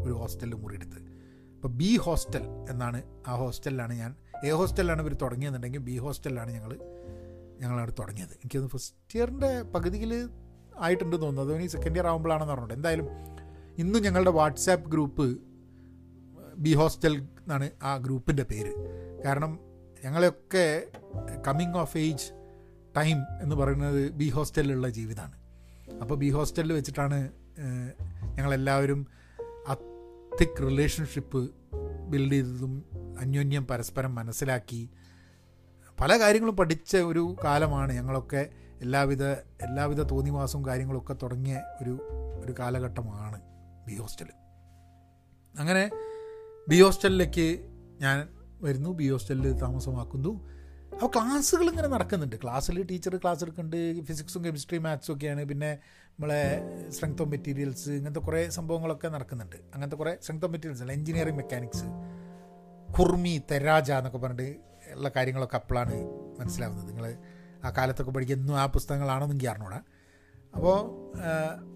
[0.04, 1.08] ഒരു ഹോസ്റ്റലിൽ മുറി എടുത്തത്.
[1.56, 4.12] അപ്പോൾ ബി ഹോസ്റ്റൽ എന്നാണ് ആ ഹോസ്റ്റലിലാണ് ഞാൻ
[4.48, 6.72] എ ഹോസ്റ്റലിലാണ് ഇവർ തുടങ്ങിയെന്നുണ്ടെങ്കിൽ ബി ഹോസ്റ്റലിലാണ് ഞങ്ങൾ
[7.60, 8.32] ഞങ്ങളവിടെ തുടങ്ങിയത്.
[8.32, 10.12] എനിക്കത് ഫസ്റ്റ് ഇയറിന്റെ പകുതിയിൽ
[10.78, 11.42] ആയിട്ടുണ്ട് തോന്നുന്നു.
[11.42, 13.08] അതോ ഇനി സെക്കൻഡ് ഇയർ ആകുമ്പോഴാണെന്ന് പറഞ്ഞിട്ട് എന്തായാലും
[13.82, 15.26] ഇന്നും ഞങ്ങളുടെ വാട്സാപ്പ് ഗ്രൂപ്പ്
[16.64, 18.72] ബി ഹോസ്റ്റൽ എന്നാണ് ആ ഗ്രൂപ്പിന്റെ പേര്.
[19.24, 19.52] കാരണം
[20.04, 20.66] ഞങ്ങളെയൊക്കെ
[21.46, 22.26] കമ്മിങ് ഓഫ് ഏജ്
[22.96, 25.36] ടൈം എന്ന് പറയുന്നത് ബി ഹോസ്റ്റലിലുള്ള ജീവിതമാണ്
[26.02, 27.18] അപ്പോൾ ബി ഹോസ്റ്റലിൽ വെച്ചിട്ടാണ്
[28.36, 29.00] ഞങ്ങളെല്ലാവരും
[29.74, 31.40] അത്തിക് റിലേഷൻഷിപ്പ്
[32.10, 32.74] ബിൽഡ് ചെയ്തതും
[33.22, 34.82] അന്യോന്യം പരസ്പരം മനസ്സിലാക്കി
[35.98, 38.42] പല കാര്യങ്ങളും പഠിച്ച ഒരു കാലമാണ് ഞങ്ങളൊക്കെ
[38.80, 39.24] എല്ലാവിധ
[39.66, 41.94] എല്ലാവിധ തോന്നിവാസവും കാര്യങ്ങളൊക്കെ തുടങ്ങിയ ഒരു
[42.42, 43.38] ഒരു കാലഘട്ടമാണ്
[43.88, 44.30] ബി ഹോസ്റ്റൽ
[45.54, 45.84] അങ്ങനെ
[46.68, 47.46] ബി ഹോസ്റ്റലിലേക്ക്
[48.00, 48.28] ഞാൻ
[48.62, 50.32] വരുന്നു ബി ഹോസ്റ്റലിൽ താമസമാക്കുന്നു.
[50.92, 52.36] അപ്പോൾ ക്ലാസ്സുകൾ ഇങ്ങനെ നടക്കുന്നുണ്ട്.
[52.42, 55.42] ക്ലാസ്സിൽ ടീച്ചർ ക്ലാസ് എടുക്കുന്നുണ്ട് ഫിസിക്സും കെമിസ്ട്രി മാത്സും ഒക്കെയാണ്.
[55.44, 55.70] പിന്നെ
[56.10, 56.42] നമ്മളെ
[56.90, 59.56] സ്ട്രെങ്ത് ഓഫ് മെറ്റീരിയൽസ് ഇങ്ങനത്തെ കുറേ സംഭവങ്ങളൊക്കെ നടക്കുന്നുണ്ട്.
[59.74, 61.86] അങ്ങനത്തെ കുറേ സ്ട്രെങ്ത് ഓഫ് മെറ്റീരിയൽസ് അല്ല എഞ്ചിനീയറിംഗ് മെക്കാനിക്സ്
[62.98, 64.56] കുർമി തെരാജ എന്നൊക്കെ പറഞ്ഞിട്ട്
[64.92, 65.94] ഉള്ള കാര്യങ്ങളൊക്കെ അപ്പോഴാണ്
[66.40, 66.88] മനസ്സിലാവുന്നത്.
[66.88, 67.16] നിങ്ങൾ
[67.64, 69.80] ആ കാലത്തൊക്കെ പഠിക്കുന്ന ആ പുസ്തകങ്ങളാണെന്നെങ്കിൽ അറിഞ്ഞൂടാ.
[70.54, 70.78] അപ്പോൾ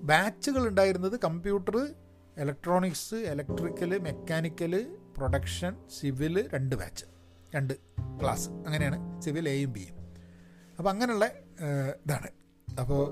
[0.02, 1.76] ബാച്ചുകൾ ഉണ്ടായിരുന്നത് computer
[2.38, 7.05] electronics electrical mechanical production civil രണ്ട് ബാച്ച്
[7.55, 7.74] രണ്ട്
[8.20, 8.48] ക്ലാസ്.
[8.48, 9.94] അങ്ങനെയാണ് സിവിൽ എയും ബിയും.
[10.79, 11.26] അപ്പോൾ അങ്ങനെയുള്ള
[12.05, 12.31] ഇതാണ്.
[12.81, 13.02] അപ്പോൾ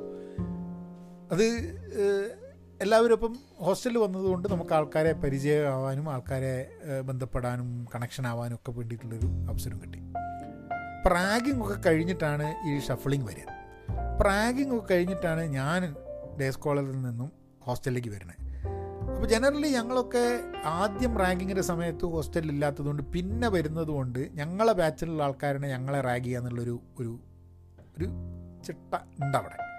[1.33, 1.47] അത്
[2.83, 9.99] എല്ലാവരും ഇപ്പം ഹോസ്റ്റലിൽ വന്നതുകൊണ്ട് നമുക്ക് ആൾക്കാരെ പരിചയമാവാനും ആൾക്കാരെ ബന്ധപ്പെടാനും കണക്ഷൻ ആവാനും ഒക്കെ വേണ്ടിയിട്ടുള്ളൊരു അവസരം കിട്ടി.
[11.07, 13.45] പ്രാഗിങ് ഒക്കെ കഴിഞ്ഞിട്ടാണ് ഈ ഷഫിളിങ് വരിക.
[14.21, 15.95] പ്രാഗിങ് ഒക്കെ കഴിഞ്ഞിട്ടാണ് ഞാൻ
[16.41, 17.33] ഡേ സ്കോളറിൽ നിന്നും
[17.63, 18.41] ഹോസ്റ്റലിലേക്ക് വരുന്നത്.
[19.09, 26.25] അപ്പോൾ ജനറലി ഞങ്ങളൊക്കെ ആദ്യം റാങ്കിങ്ങിന്റെ സമയത്ത് ഹോസ്റ്റലിൽ ഇല്ലാത്തതുകൊണ്ട് പിന്നെ വരുന്നതുകൊണ്ട് ഞങ്ങളെ ബാച്ചിലുള്ള ആൾക്കാരനെ ഞങ്ങളെ റാഗ്
[26.25, 27.21] ചെയ്യുക എന്നുള്ളൊരു ഒരു
[27.99, 28.05] ഒരു
[28.67, 29.74] ചിട്ട ഉണ്ട് അവിടെ.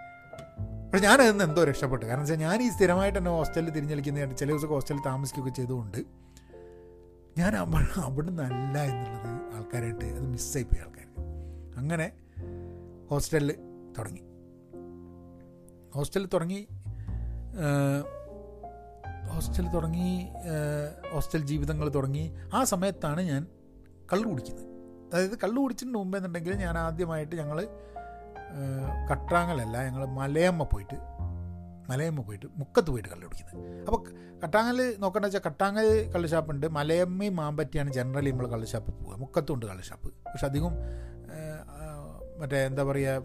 [0.96, 2.06] പക്ഷെ ഞാനതിൽ നിന്ന് എന്തോ രക്ഷപ്പെട്ടു.
[2.06, 5.98] കാരണം വെച്ചാൽ ഞാൻ ഈ സ്ഥിരമായിട്ട് തന്നെ ഹോസ്റ്റലിൽ തിരിഞ്ഞളിക്കുന്നതായിട്ട് ചില ദിവസം ഹോസ്റ്റലിൽ താമസിക്കുകയൊക്കെ ചെയ്തുകൊണ്ട്
[7.38, 11.20] ഞാൻ അവിടെ നിന്നല്ല എന്നുള്ളത് ആൾക്കാരായിട്ട് അത് മിസ്സായി പോയി ആൾക്കാർക്ക്.
[11.78, 12.12] അങ്ങനെ
[13.10, 13.56] ഹോസ്റ്റലിൽ
[13.98, 14.22] തുടങ്ങി.
[15.96, 16.68] ഹോസ്റ്റലിൽ തുടങ്ങി
[19.30, 20.28] ഹോസ്റ്റൽ തുടങ്ങി
[21.12, 22.32] ഹോസ്റ്റൽ ജീവിതങ്ങൾ തുടങ്ങി.
[22.54, 23.48] ആ സമയത്താണ് ഞാൻ
[24.14, 24.66] കള്ളു കുടിക്കുന്നത്.
[25.14, 27.68] അതായത് കള്ളു കുടിച്ചതിന് മുമ്പ് എന്നുണ്ടെങ്കിൽ ഞാൻ ആദ്യമായിട്ട് ഞങ്ങൾ
[29.10, 30.98] കട്ടാങ്ങലല്ല ഞങ്ങൾ മലയമ്മ പോയിട്ട്
[31.90, 33.58] മലയമ്മ പോയിട്ട് മുക്കത്ത് പോയിട്ട് കള്ളു കുടിക്കുന്നത്.
[33.88, 34.00] അപ്പോൾ
[34.44, 39.18] കട്ടാങ്ങൽ നോക്കേണ്ട വെച്ചാൽ കട്ടാങ്ങൽ കള്ളുഷാപ്പുണ്ട് ഷാപ്പുണ്ട് മലയമ്മയും മാമ്പറ്റിയാണ് ജനറലി നമ്മൾ കള്ള് ഷാപ്പിൽ പോവുക.
[39.24, 40.10] മുക്കത്തുണ്ട് കള്ള് ഷാപ്പ്.
[40.32, 40.74] പക്ഷെ അധികം
[42.40, 43.22] മറ്റേ എന്താ പറയുക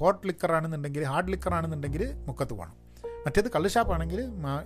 [0.00, 2.76] ഹോട്ട് ലിക്കറാണെന്നുണ്ടെങ്കിൽ ഹാർഡ് ലിക്കറാണെന്നുണ്ടെങ്കിൽ മുക്കത്ത് പോകണം
[3.26, 4.20] മറ്റേത് കള്ളുഷാപ്പാണെങ്കിൽ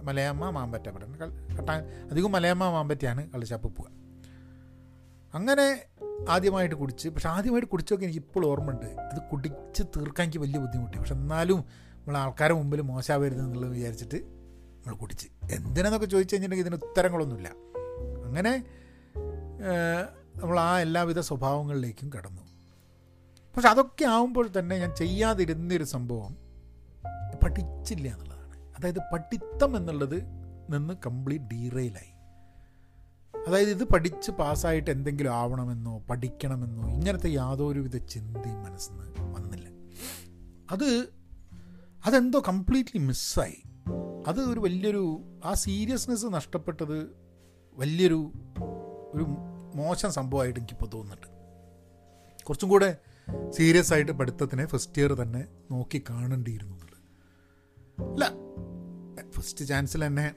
[0.09, 1.75] മലയമ്മ മാമ്പറ്റ പറയുന്നത് കട്ടാ
[2.11, 3.91] അധികം മലയമ്മ മാമ്പറ്റയാണ് കള്ളുഷാപ്പ് പോവുക.
[5.35, 5.83] അങ്ങനെ
[6.29, 8.87] ആദ്യമായിട്ട് കുടിച്ച് പക്ഷെ ആദ്യമായിട്ട് കുടിച്ചൊക്കെ എനിക്ക് ഇപ്പോൾ ഓർമ്മയുണ്ട്.
[8.87, 10.99] അത് കുടിച്ച് തീർക്കാൻ എനിക്ക് വലിയ ബുദ്ധിമുട്ടി.
[10.99, 15.29] പക്ഷെ എന്നാലും നമ്മൾ ആൾക്കാരെ മുമ്പിൽ മോശമാവരുത് എന്നുള്ളത് വിചാരിച്ചിട്ട് നമ്മൾ കുടിച്ച്.
[15.51, 17.49] എന്തിനാന്നൊക്കെ ചോദിച്ചു കഴിഞ്ഞിട്ടുണ്ടെങ്കിൽ ഇതിന് ഉത്തരങ്ങളൊന്നുമില്ല.
[18.25, 18.65] അങ്ങനെ
[20.37, 22.43] നമ്മൾ ആ എല്ലാവിധ സ്വഭാവങ്ങളിലേക്കും കടന്നു.
[23.57, 26.37] പക്ഷെ അതൊക്കെ ആവുമ്പോൾ തന്നെ ഞാൻ ചെയ്യാതിരുന്നൊരു സംഭവം
[27.43, 28.77] പഠിച്ചില്ല എന്നുള്ളതാണ്.
[28.77, 30.23] അതായത് പഠിത്തം എന്നുള്ളത്
[30.71, 32.16] നിന്ന് കംപ്ലീറ്റ് ഡീറെയിലായി.
[33.47, 39.69] അതായത് ഇത് പഠിച്ച് പാസ്സായിട്ട് എന്തെങ്കിലും ആവണമെന്നോ പഠിക്കണമെന്നോ ഇങ്ങനത്തെ യാതൊരുവിധ ചിന്തയും മനസ്സിൽ നിന്ന് വന്നില്ല.
[40.71, 41.09] അത്
[42.07, 43.63] അതെന്തോ കംപ്ലീറ്റ്ലി മിസ്സായി
[44.27, 47.17] അത് ഒരു വലിയൊരു ആ സീരിയസ്നെസ് നഷ്ടപ്പെട്ടത്
[47.75, 48.33] വലിയൊരു
[49.15, 49.25] ഒരു
[49.75, 51.27] മോശം സംഭവമായിട്ട് എനിക്കിപ്പോൾ തോന്നുന്നുണ്ട്.
[52.43, 52.97] കുറച്ചും കൂടെ
[53.51, 58.25] സീരിയസ് ആയിട്ട് പഠിത്തത്തിനെ ഫസ്റ്റ് ഇയർ തന്നെ നോക്കി കാണേണ്ടിയിരുന്നു അല്ല
[59.31, 60.35] ഫസ്റ്റ് ചാൻസിൽ തന്നെ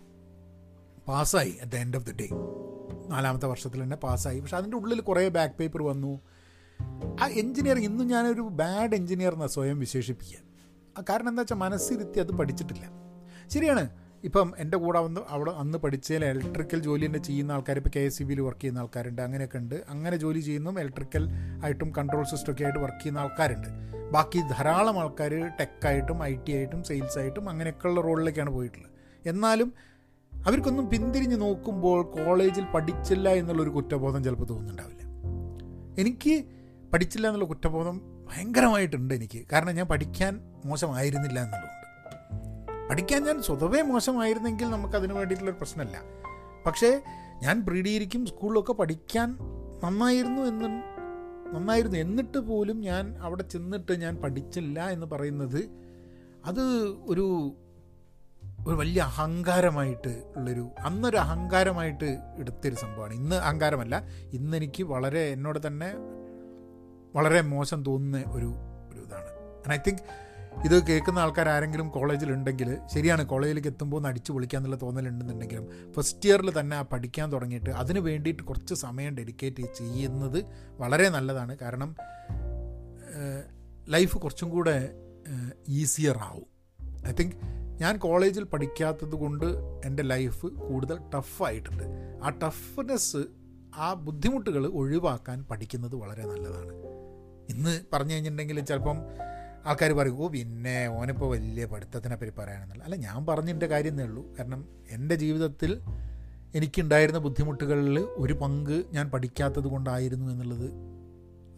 [1.07, 2.29] പാസ്സായി at the end of the day
[3.09, 4.39] നാലാമത്തെ വർഷത്തിൽ തന്നെ പാസ്സായി.
[4.39, 6.19] പക്ഷെ അതിന്റെ ഉള്ളിൽ കുറേ ബാക്ക് പേപ്പർ വന്നു.
[7.21, 10.49] ആ എൻജിനീയറിങ് ഇന്നും ഞാനൊരു ബാഡ് എൻജിനീയർ എന്നാണ് സ്വയം വിശേഷിപ്പിക്കുക.
[11.09, 12.85] കാരണം എന്താ വെച്ചാൽ മനസ്സിരുത്തി അത് പഠിച്ചിട്ടില്ല.
[13.47, 13.89] ശരിയാണ്.
[14.23, 18.17] ഇപ്പം എന്റെ കൂടെ വന്ന് അവിടെ അന്ന് പഠിച്ചതിൽ ഇലക്ട്രിക്കൽ ജോലി തന്നെ ചെയ്യുന്ന ആൾക്കാർ ഇപ്പോൾ കെ എസ്
[18.17, 19.21] സി ബിയിൽ വർക്ക് ചെയ്യുന്ന ആൾക്കാരുണ്ട്.
[19.21, 19.83] അങ്ങനെയൊക്കെ ഉണ്ട്.
[19.89, 21.29] അങ്ങനെ ജോലി ചെയ്യുന്നതും ഇലക്ട്രിക്കൽ
[21.63, 23.67] ആയിട്ടും കൺട്രോൾ സിസ്റ്റം ഒക്കെ ആയിട്ട് വർക്ക് ചെയ്യുന്ന ആൾക്കാരുണ്ട്.
[24.11, 28.91] ബാക്കി ധാരാളം ആൾക്കാർ ടെക്കായിട്ടും ഐ ടി ആയിട്ടും സെയിൽസ് ആയിട്ടും അങ്ങനെയൊക്കെയുള്ള റോളിലേക്കാണ് പോയിട്ടുള്ളത്.
[29.29, 29.73] എന്നാലും
[30.45, 34.99] അവർക്കൊന്നും പിന്തിരിഞ്ഞ് നോക്കുമ്പോൾ കോളേജിൽ പഠിച്ചില്ല എന്നുള്ളൊരു കുറ്റബോധം ചിലപ്പോൾ തോന്നുന്നുണ്ടാവില്ല.
[36.01, 36.43] എനിക്ക്
[36.93, 39.45] പഠിച്ചില്ല എന്നുള്ള കുറ്റബോധം ഭയങ്കരമായിട്ടുണ്ട് എനിക്ക്.
[39.53, 41.79] കാരണം ഞാൻ പഠിക്കാൻ മോശമായിരുന്നില്ല എന്നുള്ളതുകൊണ്ട്.
[42.89, 46.01] പഠിക്കാൻ ഞാൻ സ്വതവേ മോശമായിരുന്നെങ്കിൽ നമുക്ക് അതിന് വേണ്ടിയിട്ടുള്ളൊരു പ്രശ്നമല്ല.
[46.65, 47.01] പക്ഷേ
[47.41, 49.37] ഞാൻ പ്രീഡിയിരിക്കും സ്കൂളിലൊക്കെ പഠിക്കാൻ
[49.83, 50.65] നന്നായിരുന്നു എന്ന്
[51.55, 55.69] നന്നായിരുന്നു എന്നിട്ട് പോലും ഞാൻ അവിടെ ചെന്നിട്ട് ഞാൻ പഠിച്ചില്ല എന്ന് പറയുന്നത്
[56.45, 56.61] അത്
[57.05, 57.55] ഒരു
[58.67, 63.13] ഒരു വലിയ അഹങ്കാരമായിട്ട് ഉള്ളൊരു അന്നൊരു അഹങ്കാരമായിട്ട് എടുത്തൊരു സംഭവമാണ്.
[63.13, 64.03] ഇന്ന് അഹങ്കാരമല്ല.
[64.33, 65.93] ഇന്നെനിക്ക് വളരെ എന്നോട് തന്നെ
[67.15, 68.53] വളരെ മോശം തോന്നുന്ന ഒരു
[68.93, 69.29] ഒരു ഇതാണ്.
[69.59, 70.01] ആൻഡ് ഐ തിങ്ക്
[70.65, 76.77] ഇത് കേൾക്കുന്ന ആൾക്കാർ ആരെങ്കിലും കോളേജിലുണ്ടെങ്കിൽ ശരിയാണ് കോളേജിലേക്ക് എത്തുമ്പോൾ ഒന്ന് അടിച്ചു പൊളിക്കാന്നുള്ള തോന്നലുണ്ടെന്നുണ്ടെങ്കിലും ഫസ്റ്റ് ഇയറിൽ തന്നെ
[76.77, 80.45] ആ പഠിക്കാൻ തുടങ്ങിയിട്ട് അതിന് വേണ്ടിയിട്ട് കുറച്ച് സമയം ഡെഡിക്കേറ്റ് ചെയ്യുന്നത്
[80.77, 81.57] വളരെ നല്ലതാണ്.
[81.57, 81.95] കാരണം
[83.87, 84.89] ലൈഫ് കുറച്ചും കൂടെ
[85.69, 86.49] ഈസിയർ ആവും.
[87.07, 87.35] ഐ തിങ്ക്
[87.81, 89.45] ഞാൻ കോളേജിൽ പഠിക്കാത്തത് കൊണ്ട്
[89.85, 91.83] എന്റെ ലൈഫ് കൂടുതൽ ടഫായിട്ടുണ്ട്
[92.23, 93.25] ആ ടഫ്നെസ്
[93.75, 96.73] ആ ബുദ്ധിമുട്ടുകൾ ഒഴിവാക്കാൻ പഠിക്കുന്നത് വളരെ നല്ലതാണ്.
[97.49, 98.97] ഇന്ന് പറഞ്ഞു കഴിഞ്ഞിട്ടുണ്ടെങ്കിൽ ചിലപ്പം
[99.65, 104.35] ആൾക്കാർ പറയും ഓ പിന്നെ ഓനിപ്പോൾ വലിയ പഠിത്തത്തിനെ പറ്റി പറയാനെന്നല്ല അല്ല ഞാൻ പറഞ്ഞതിന്റെ കാര്യം എന്നേ ഉള്ളൂ.
[104.39, 105.81] കാരണം എന്റെ ജീവിതത്തിൽ
[106.55, 110.71] എനിക്കുണ്ടായിരുന്ന ബുദ്ധിമുട്ടുകളിൽ ഒരു പങ്ക് ഞാൻ പഠിക്കാത്തത് കൊണ്ടായിരുന്നു എന്നുള്ളത്.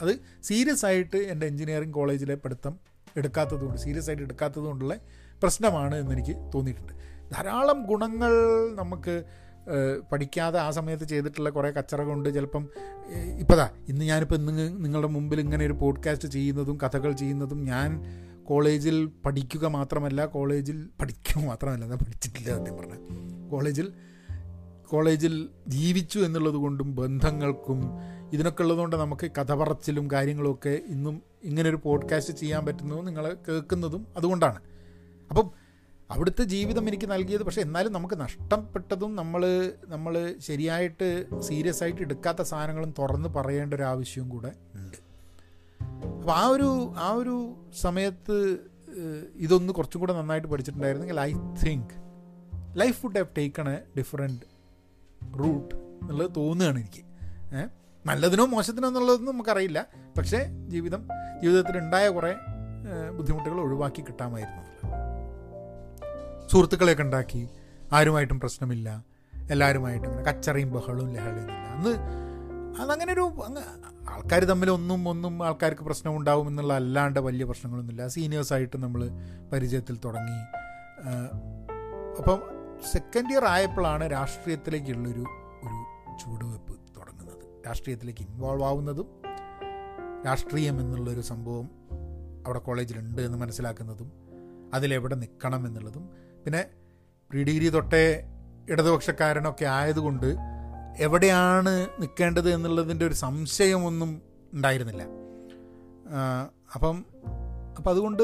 [0.01, 2.79] അത് സീരിയസ് ആയിട്ട് എന്റെ എൻജിനീയറിംഗ് കോളേജിലെ പഠിത്തം
[3.17, 4.95] എടുക്കാത്തത് കൊണ്ട് സീരിയസ് ആയിട്ട് എടുക്കാത്തത് കൊണ്ടുള്ള
[5.41, 6.93] പ്രശ്നമാണ് എന്നെനിക്ക് തോന്നിയിട്ടുണ്ട്.
[7.35, 8.31] ധാരാളം ഗുണങ്ങൾ
[8.75, 9.23] നമുക്ക്
[10.11, 12.69] പഠിക്കാതെ ആ സമയത്ത് ചെയ്തിട്ടുള്ള കുറേ കച്ചറ കൊണ്ട് ചിലപ്പം
[13.39, 18.03] ഇപ്പതാ ഇന്ന് ഞാനിപ്പോൾ ഇന്ന് നിങ്ങളുടെ മുമ്പിൽ ഇങ്ങനെ ഒരു പോഡ്കാസ്റ്റ് ചെയ്യുന്നതും കഥകൾ ചെയ്യുന്നതും ഞാൻ
[18.43, 22.99] കോളേജിൽ പഠിക്കുക മാത്രമല്ല കോളേജിൽ പഠിക്കുക മാത്രമല്ല ഞാൻ പഠിച്ചിട്ടില്ല സത്യം പറഞ്ഞാൽ
[23.49, 23.93] കോളേജിൽ
[24.87, 27.83] കോളേജിൽ ജീവിച്ചു എന്നുള്ളത് കൊണ്ടും ബന്ധങ്ങൾക്കും
[28.33, 34.59] ഇതിനൊക്കെ ഉള്ളതുകൊണ്ട് നമുക്ക് കഥ പറച്ചിലും കാര്യങ്ങളുമൊക്കെ ഇന്നും ഇങ്ങനൊരു പോഡ്കാസ്റ്റ് ചെയ്യാൻ പറ്റുന്നതും നിങ്ങളെ കേൾക്കുന്നതും അതുകൊണ്ടാണ്.
[35.31, 35.51] അപ്പം
[36.09, 39.43] അവിടുത്തെ ജീവിതം എനിക്ക് നൽകിയത് പക്ഷേ എന്നാലും നമുക്ക് നഷ്ടപ്പെട്ടതും നമ്മൾ
[39.87, 41.07] നമ്മൾ ശരിയായിട്ട്
[41.39, 44.97] സീരിയസ് ആയിട്ട് എടുക്കാത്ത സാധനങ്ങളും തുറന്ന് പറയേണ്ട ഒരു ആവശ്യവും കൂടെ ഉണ്ട്
[46.19, 48.59] അപ്പോൾ ആ ഒരു ആ ഒരു സമയത്ത്
[49.35, 51.31] ഇതൊന്ന് കുറച്ചും കൂടെ നന്നായിട്ട് പഠിച്ചിട്ടുണ്ടായിരുന്നെങ്കിൽ I
[51.65, 51.93] think
[52.77, 54.45] life would have taken a different
[55.39, 57.03] route എന്നുള്ളത് തോന്നുകയാണ് എനിക്ക്?
[58.05, 59.79] നല്ലതിനോ മോശത്തിനോ എന്നുള്ളതൊന്നും നമുക്കറിയില്ല
[60.17, 61.07] പക്ഷേ ജീവിതം
[61.41, 62.33] ജീവിതത്തിൽ ഉണ്ടായ കുറേ
[63.17, 64.63] ബുദ്ധിമുട്ടുകൾ ഒഴിവാക്കി കിട്ടാമായിരുന്നു.
[66.51, 67.49] സുഹൃത്തുക്കളെയൊക്കെ ഉണ്ടാക്കി.
[67.93, 69.05] ആരുമായിട്ടും പ്രശ്നമില്ല.
[69.51, 71.89] എല്ലാവരുമായിട്ടും അങ്ങനെ കച്ചറയും ബഹളവും ഇല്ല അന്ന്
[72.81, 73.31] അതങ്ങനെ ഒരു
[74.09, 78.07] ആൾക്കാർ തമ്മിൽ ഒന്നും ഒന്നും ആൾക്കാർക്ക് പ്രശ്നം ഉണ്ടാവും എന്നുള്ള അല്ലാണ്ട് വലിയ പ്രശ്നങ്ങളൊന്നുമില്ല.
[78.07, 79.09] സീനിയേഴ്സായിട്ട് നമ്മൾ
[79.53, 80.39] പരിചയത്തിൽ തുടങ്ങി.
[82.17, 82.41] അപ്പം
[82.91, 85.25] സെക്കൻഡ് ഇയർ ആയപ്പോഴാണ് രാഷ്ട്രീയത്തിലേക്കുള്ളൊരു
[85.63, 85.77] ഒരു
[86.23, 87.67] ചുവടുവെപ്പ് തുടങ്ങുന്നത്.
[87.67, 89.07] രാഷ്ട്രീയത്തിലേക്ക് ഇൻവോൾവ് ആവുന്നതും
[90.25, 91.69] രാഷ്ട്രീയം എന്നുള്ളൊരു സംഭവം
[92.45, 94.11] അവിടെ കോളേജിലുണ്ട് എന്ന് മനസ്സിലാക്കുന്നതും
[94.73, 96.65] അതിലെവിടെ നിൽക്കണം എന്നുള്ളതും പിന്നെ
[97.31, 98.27] പ്രീ ഡിഗ്രി തൊട്ടേ
[98.69, 100.35] ഇടതുപക്ഷക്കാരനൊക്കെ ആയതുകൊണ്ട്
[100.99, 104.21] എവിടെയാണ് നിൽക്കേണ്ടത് എന്നുള്ളതിന്റെ ഒരു സംശയമൊന്നും
[104.53, 105.03] ഉണ്ടായിരുന്നില്ല.
[106.75, 107.05] അപ്പം
[107.77, 108.23] അപ്പം അതുകൊണ്ട്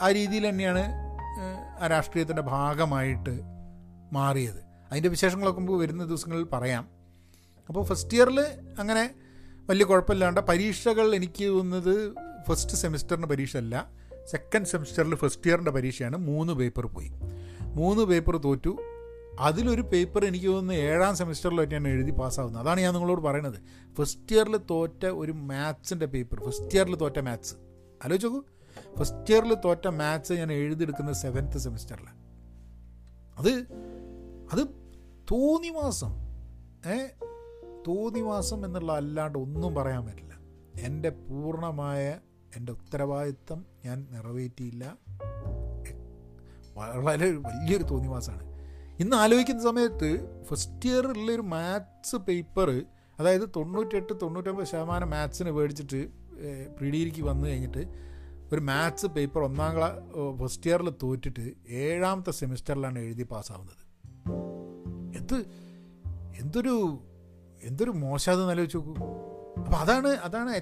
[0.00, 0.84] ആ രീതിയിൽ തന്നെയാണ്
[1.82, 3.40] ആ രാഷ്ട്രീയത്തിന്റെ ഭാഗമായിട്ട്
[4.12, 4.60] മാറിയത്.
[4.90, 6.84] അതിന്റെ വിശേഷങ്ങളൊക്കെ മുമ്പ് വരുന്ന ദിവസങ്ങളിൽ പറയാം.
[7.68, 8.40] അപ്പോൾ ഫസ്റ്റ് ഇയറിൽ
[8.78, 9.14] അങ്ങനെ
[9.70, 12.14] വലിയ കുഴപ്പമില്ലാണ്ട് പരീക്ഷകൾ എനിക്ക് തോന്നുന്നത്
[12.48, 13.90] ഫസ്റ്റ് സെമിസ്റ്ററിന് പരീക്ഷ അല്ല
[14.30, 17.12] സെക്കൻഡ് സെമിസ്റ്ററിൽ ഫസ്റ്റ് ഇയറിന്റെ പരീക്ഷയാണ് മൂന്ന് പേപ്പർ പോയി.
[17.62, 18.76] മൂന്ന് പേപ്പർ തോറ്റു.
[19.40, 23.58] അതിലൊരു പേപ്പർ എനിക്ക് തോന്നുന്നു ഏഴാം സെമിസ്റ്ററിൽ ഞാൻ എഴുതി പാസ്സാവുന്നത് അതാണ് ഞാൻ നിങ്ങളോട് പറയുന്നത്
[23.98, 27.54] ഫസ്റ്റ് ഇയറിൽ തോറ്റ ഒരു മാത്സിന്റെ പേപ്പർ ഫസ്റ്റ് ഇയറിൽ തോറ്റ മാത്സ്
[28.04, 28.40] ആലോചിച്ച് നോക്കൂ.
[28.98, 32.18] ഫസ്റ്റ് ഇയറിൽ തോറ്റ മാത്സ് ഞാൻ എഴുതിയെടുക്കുന്നത് സെവൻത്ത് സെമിസ്റ്ററിലാണ്
[33.38, 33.50] അത്
[34.52, 34.62] അത്
[35.30, 36.12] തോന്നി മാസം
[36.90, 36.98] ഏ?
[37.88, 40.34] തോന്നി മാസം എന്നുള്ള അല്ലാണ്ട് ഒന്നും പറയാൻ പറ്റില്ല.
[40.80, 42.20] എന്റെ പൂർണമായ
[42.56, 44.96] എന്റെ ഉത്തരവാദിത്തം ഞാൻ നിറവേറ്റിയില്ല.
[46.74, 48.48] വളരെ വലിയൊരു തോന്നിവാസമാണ്.
[49.00, 52.84] ഇന്ന് ആലോചിക്കുന്ന സമയത്ത് ഫസ്റ്റ് ഇയറിലുള്ളൊരു മാത്സ് പേപ്പർ
[53.18, 56.08] അതായത് തൊണ്ണൂറ്റെട്ട് തൊണ്ണൂറ്റൊമ്പത് ശതമാനം മാത്സിന് മേടിച്ചിട്ട്
[56.78, 57.88] പ്രീ വന്നു കഴിഞ്ഞിട്ട്
[58.52, 59.98] ഒരു മാത്സ് പേപ്പർ ഒന്നാം ക്ലാ
[60.42, 63.88] ഫസ്റ്റ് ഇയറിൽ തോറ്റിട്ട് ഏഴാമത്തെ സെമിസ്റ്ററിലാണ് എഴുതി പാസ്സാവുന്നത്.
[65.18, 65.44] എന്ത്
[66.40, 67.02] എന്തൊരു
[67.62, 68.94] എന്തൊരു മോശം ആലോചിച്ച് നോക്കൂ.
[69.64, 70.58] അപ്പോൾ അതാണ് അതാണ് I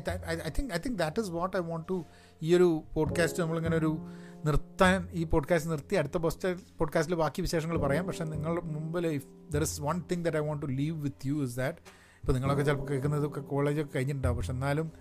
[0.59, 2.05] think I think that is what I want to
[2.43, 4.07] ഈ ഒരു പോഡ്കാസ്റ്റ് നമ്മളിങ്ങനെ ഒരു
[4.45, 8.07] നിർത്താൻ ഈ പോഡ്കാസ്റ്റ് നിർത്തി അടുത്ത പോസ്റ്റ് പോഡ്കാസ്റ്റിൽ ബാക്കി വിശേഷങ്ങൾ പറയാം.
[8.07, 11.45] പക്ഷേ നിങ്ങളുടെ മുമ്പിൽ if there is one thing that I want to leave with you
[11.45, 11.79] is that
[12.21, 14.37] ഇപ്പോൾ നിങ്ങളൊക്കെ ചിലപ്പോൾ കേൾക്കുന്നതൊക്കെ കോളേജൊക്കെ കഴിഞ്ഞിട്ടുണ്ടാവും.
[14.37, 14.93] പക്ഷെ എന്നാലും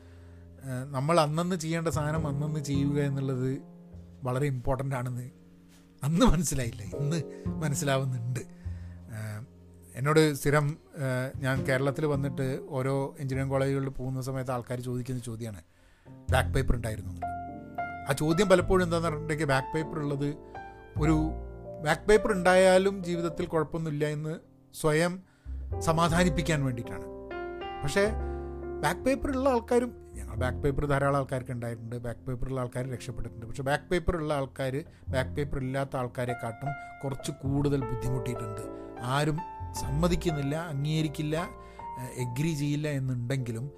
[0.91, 3.62] നമ്മൾ അന്നന്ന് ചെയ്യേണ്ട സാധനം അന്നന്ന് ചെയ്യുക എന്നുള്ളത്
[4.23, 5.29] വളരെ ഇമ്പോർട്ടന്റ് ആണെന്ന്
[6.03, 6.84] അന്ന് മനസ്സിലായില്ല.
[6.84, 8.55] ഇന്ന് മനസ്സിലാവുന്നുണ്ട്.
[9.99, 10.65] എന്നോട് സ്ഥിരം
[11.43, 15.62] ഞാൻ കേരളത്തിൽ വന്നിട്ട് ഓരോ എഞ്ചിനീയറിംഗ് കോളേജുകളിൽ പോകുന്ന സമയത്ത് ആൾക്കാർ ചോദിക്കുന്ന ചോദ്യമാണ്
[16.34, 17.13] ബാക്ക് പേപ്പർ ഉണ്ടായിരുന്നു?
[18.08, 20.29] ആ ചോദ്യം പലപ്പോഴും എന്താണെന്ന് പറഞ്ഞിട്ടുണ്ടെങ്കിൽ ബാക്ക് പേപ്പർ ഉള്ളത്
[21.03, 21.15] ഒരു
[21.86, 24.34] ബാക്ക് പേപ്പർ ഉണ്ടായാലും ജീവിതത്തിൽ കുഴപ്പമൊന്നുമില്ല എന്ന്
[24.81, 25.13] സ്വയം
[25.88, 27.08] സമാധാനിപ്പിക്കാൻ വേണ്ടിയിട്ടാണ്.
[27.84, 28.05] പക്ഷേ
[28.84, 33.45] ബാക്ക് പേപ്പർ ഉള്ള ആൾക്കാരും ഞങ്ങൾ ബാക്ക് പേപ്പർ ധാരാളം ആൾക്കാർക്ക് ഉണ്ടായിട്ടുണ്ട് ബാക്ക് പേപ്പറുള്ള ആൾക്കാർ രക്ഷപ്പെട്ടിട്ടുണ്ട്.
[33.49, 34.75] പക്ഷേ ബാക്ക് പേപ്പർ ഉള്ള ആൾക്കാർ
[35.15, 36.71] ബാക്ക് പേപ്പർ ഇല്ലാത്ത ആൾക്കാരെക്കാട്ടും
[37.03, 38.63] കുറച്ച് കൂടുതൽ ബുദ്ധിമുട്ടിയിട്ടുണ്ട്.
[39.15, 39.39] ആരും
[39.76, 41.50] സമ്മതിക്കുന്നില്ല അംഗീകരിക്കില്ല
[42.16, 43.72] എഗ്രി ചെയ്യില്ല എന്നുണ്ടെങ്കിലും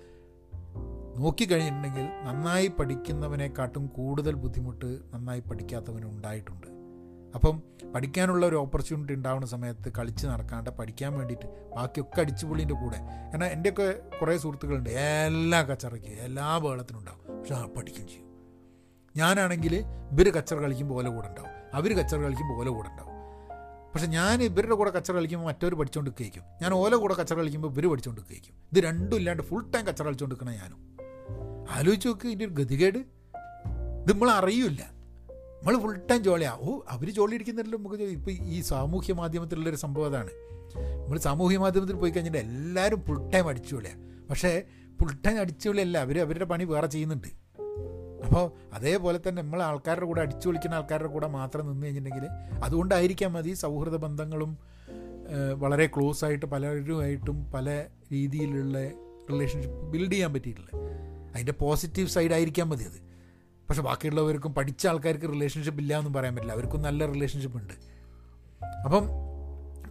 [1.17, 6.67] നോക്കിക്കഴിഞ്ഞിട്ടുണ്ടെങ്കിൽ നന്നായി പഠിക്കുന്നവനെക്കാട്ടും കൂടുതൽ ബുദ്ധിമുട്ട് നന്നായി പഠിക്കാത്തവന് ഉണ്ടായിട്ടുണ്ട്.
[7.35, 7.61] അപ്പം
[7.95, 12.97] പഠിക്കാനുള്ള ഒരു ഓപ്പർച്യൂണിറ്റി ഉണ്ടാവുന്ന സമയത്ത് കളിച്ച് നടക്കാണ്ട് പഠിക്കാൻ വേണ്ടിയിട്ട് ബാക്കിയൊക്കെ അടിച്ചുപൊളിന്റെ കൂടെ.
[13.31, 17.39] കാരണം എന്റെയൊക്കെ കുറേ സുഹൃത്തുക്കളുണ്ട് എല്ലാ കച്ചറയ്ക്കും എല്ലാ ബഹളത്തിനും ഉണ്ടാവും.
[17.39, 18.27] പക്ഷെ ആ പഠിക്കുകയും ചെയ്യും.
[19.17, 19.75] ഞാനാണെങ്കിൽ
[20.11, 21.49] ഇവർ കച്ചറ കളിക്കുമ്പോൾ ഓല കൂടെ ഉണ്ടാവും.
[21.73, 23.06] അവർ കച്ചറ കളിക്കുമ്പോൾ ഓല കൂടെ ഉണ്ടാവും.
[23.93, 27.89] പക്ഷെ ഞാൻ ഇവരുടെ കൂടെ കച്ചറ കളിക്കുമ്പോൾ മറ്റവർ പഠിച്ചുകൊണ്ട് കഴിക്കും ഞാൻ ഓല കൂടെ കച്ചറ കളിക്കുമ്പോൾ ഇവർ
[27.89, 30.97] പഠിച്ചുകൊണ്ട് കഴിക്കും ഇത് രണ്ടും ഇല്ലാണ്ട് ഫുൾ ടൈം കച്ചറ കളിച്ചുകൊണ്ട് നിൽക്കണ ഞാനും.
[31.69, 32.97] ആലോചിച്ച് നോക്ക് ഇതിന്റെ ഒരു ഗതികേട്.
[32.97, 34.81] ഇത് നമ്മൾ അറിയില്ല.
[35.31, 40.29] നമ്മൾ ഫുൾ ടൈം ജോളിയാണ് ഓ അവർ ജോലി ഇരിക്കുന്നില്ലല്ലോ നമുക്ക് ഇപ്പോൾ ഈ സാമൂഹ്യ മാധ്യമത്തിലുള്ളൊരു സംഭവം അതാണ്.
[41.03, 44.63] നമ്മൾ സാമൂഹ്യ മാധ്യമത്തിൽ പോയി കഴിഞ്ഞിട്ട് എല്ലാവരും ഫുൾ ടൈം അടിച്ചുപൊളിയാണ് പക്ഷേ
[44.99, 45.97] ഫുൾ ടൈം അടിച്ചുപൊളിയല്ല.
[45.97, 47.27] അവർ അവരുടെ പണി വേറെ ചെയ്യുന്നുണ്ട്.
[48.25, 52.29] അപ്പോൾ അതേപോലെ തന്നെ നമ്മൾ ആൾക്കാരുടെ കൂടെ അടിച്ചു വിളിക്കുന്ന ആൾക്കാരുടെ കൂടെ മാത്രം നിന്ന് കഴിഞ്ഞിട്ടുണ്ടെങ്കിൽ
[52.63, 54.57] അതുകൊണ്ടായിരിക്കാം മതി സൗഹൃദ ബന്ധങ്ങളും
[55.53, 58.87] വളരെ ക്ലോസ് ആയിട്ട് പലരുമായിട്ടും പല രീതിയിലുള്ള
[59.31, 60.69] റിലേഷൻഷിപ്പ് ബിൽഡ് ചെയ്യാൻ പറ്റിയിട്ടില്ല
[61.33, 63.07] അതിന്റെ പോസിറ്റീവ് സൈഡ് ആയിരിക്കാൻ മതി അത്.
[63.69, 66.53] പക്ഷെ ബാക്കിയുള്ളവർക്കും പഠിച്ച ആൾക്കാർക്ക് റിലേഷൻഷിപ്പ് ഇല്ല എന്നും പറയാൻ പറ്റില്ല.
[66.53, 67.73] അവർക്കും നല്ല റിലേഷൻഷിപ്പ് ഉണ്ട്.
[68.85, 69.03] അപ്പം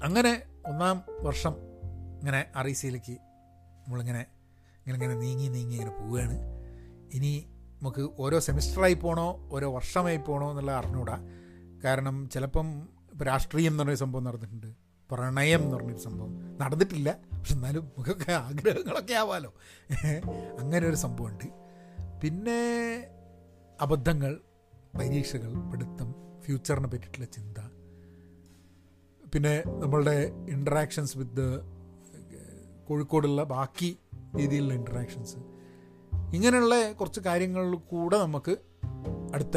[0.05, 1.55] അങ്ങനെ ഒന്നാം വർഷം
[2.19, 4.27] ഇങ്ങനെ ആർ സിയിലേക്ക് നമ്മളിങ്ങനെ
[4.87, 6.39] ഇങ്ങനെ ഇങ്ങനെ നീങ്ങി നീങ്ങി ഇങ്ങനെ പോവുകയാണ്.
[7.13, 7.47] ഇനി
[7.83, 11.17] നമുക്ക് ഓരോ സെമിസ്റ്ററായി പോകണോ ഓരോ വർഷമായി പോകണോ എന്നുള്ള അറിഞ്ഞൂടാ.
[11.85, 14.67] കാരണം ചിലപ്പം ഇപ്പോൾ രാഷ്ട്രീയം എന്ന് പറഞ്ഞൊരു സംഭവം നടന്നിട്ടുണ്ട്.
[15.11, 17.19] പ്രണയം എന്ന് പറഞ്ഞൊരു സംഭവം നടന്നിട്ടില്ല.
[17.33, 19.55] പക്ഷെ എന്നാലും നമുക്കൊക്കെ ആഗ്രഹങ്ങളൊക്കെ ആവാമല്ലോ
[20.59, 21.45] അങ്ങനെ ഒരു സംഭവമുണ്ട്.
[22.23, 22.61] പിന്നെ
[23.81, 24.41] അബദ്ധങ്ങൾ
[24.99, 27.59] പരീക്ഷകൾ പഠിത്തം ഫ്യൂച്ചറിനെ പറ്റിയിട്ടുള്ള ചിന്ത.
[29.35, 31.61] പിന്നെ നമ്മളുടെ ഇൻട്രാക്ഷൻസ് വിത്ത്
[32.89, 33.99] കോഴിക്കോടുള്ള ബാക്കി
[34.37, 35.37] രീതിയിലുള്ള ഇൻട്രാക്ഷൻസ്
[36.37, 38.57] ഇങ്ങനെയുള്ള കുറച്ച് കാര്യങ്ങളിൽ കൂടെ നമുക്ക്
[39.35, 39.57] അടുത്ത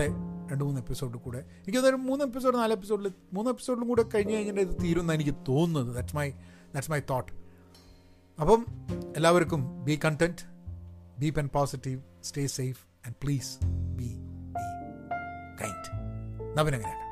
[0.52, 1.38] രണ്ട് മൂന്ന് എപ്പിസോഡിൽ കൂടെ.
[1.38, 5.96] എനിക്ക് തോന്നുന്നു മൂന്ന് എപ്പിസോഡ് നാല് എപ്പിസോഡിൽ മൂന്ന് എപ്പിസോഡിലും കൂടെ കഴിഞ്ഞ് കഴിഞ്ഞിട്ട് ഇത് തീരുമെന്ന് എനിക്ക് തോന്നുന്നത്.
[5.96, 7.32] That's my that's my thought
[8.42, 8.66] അപ്പം
[9.16, 10.46] എല്ലാവർക്കും be content
[11.20, 14.06] be pen positive stay safe and please be
[14.50, 14.66] be
[15.62, 16.00] kind
[16.58, 17.09] നവനങ്ങനെ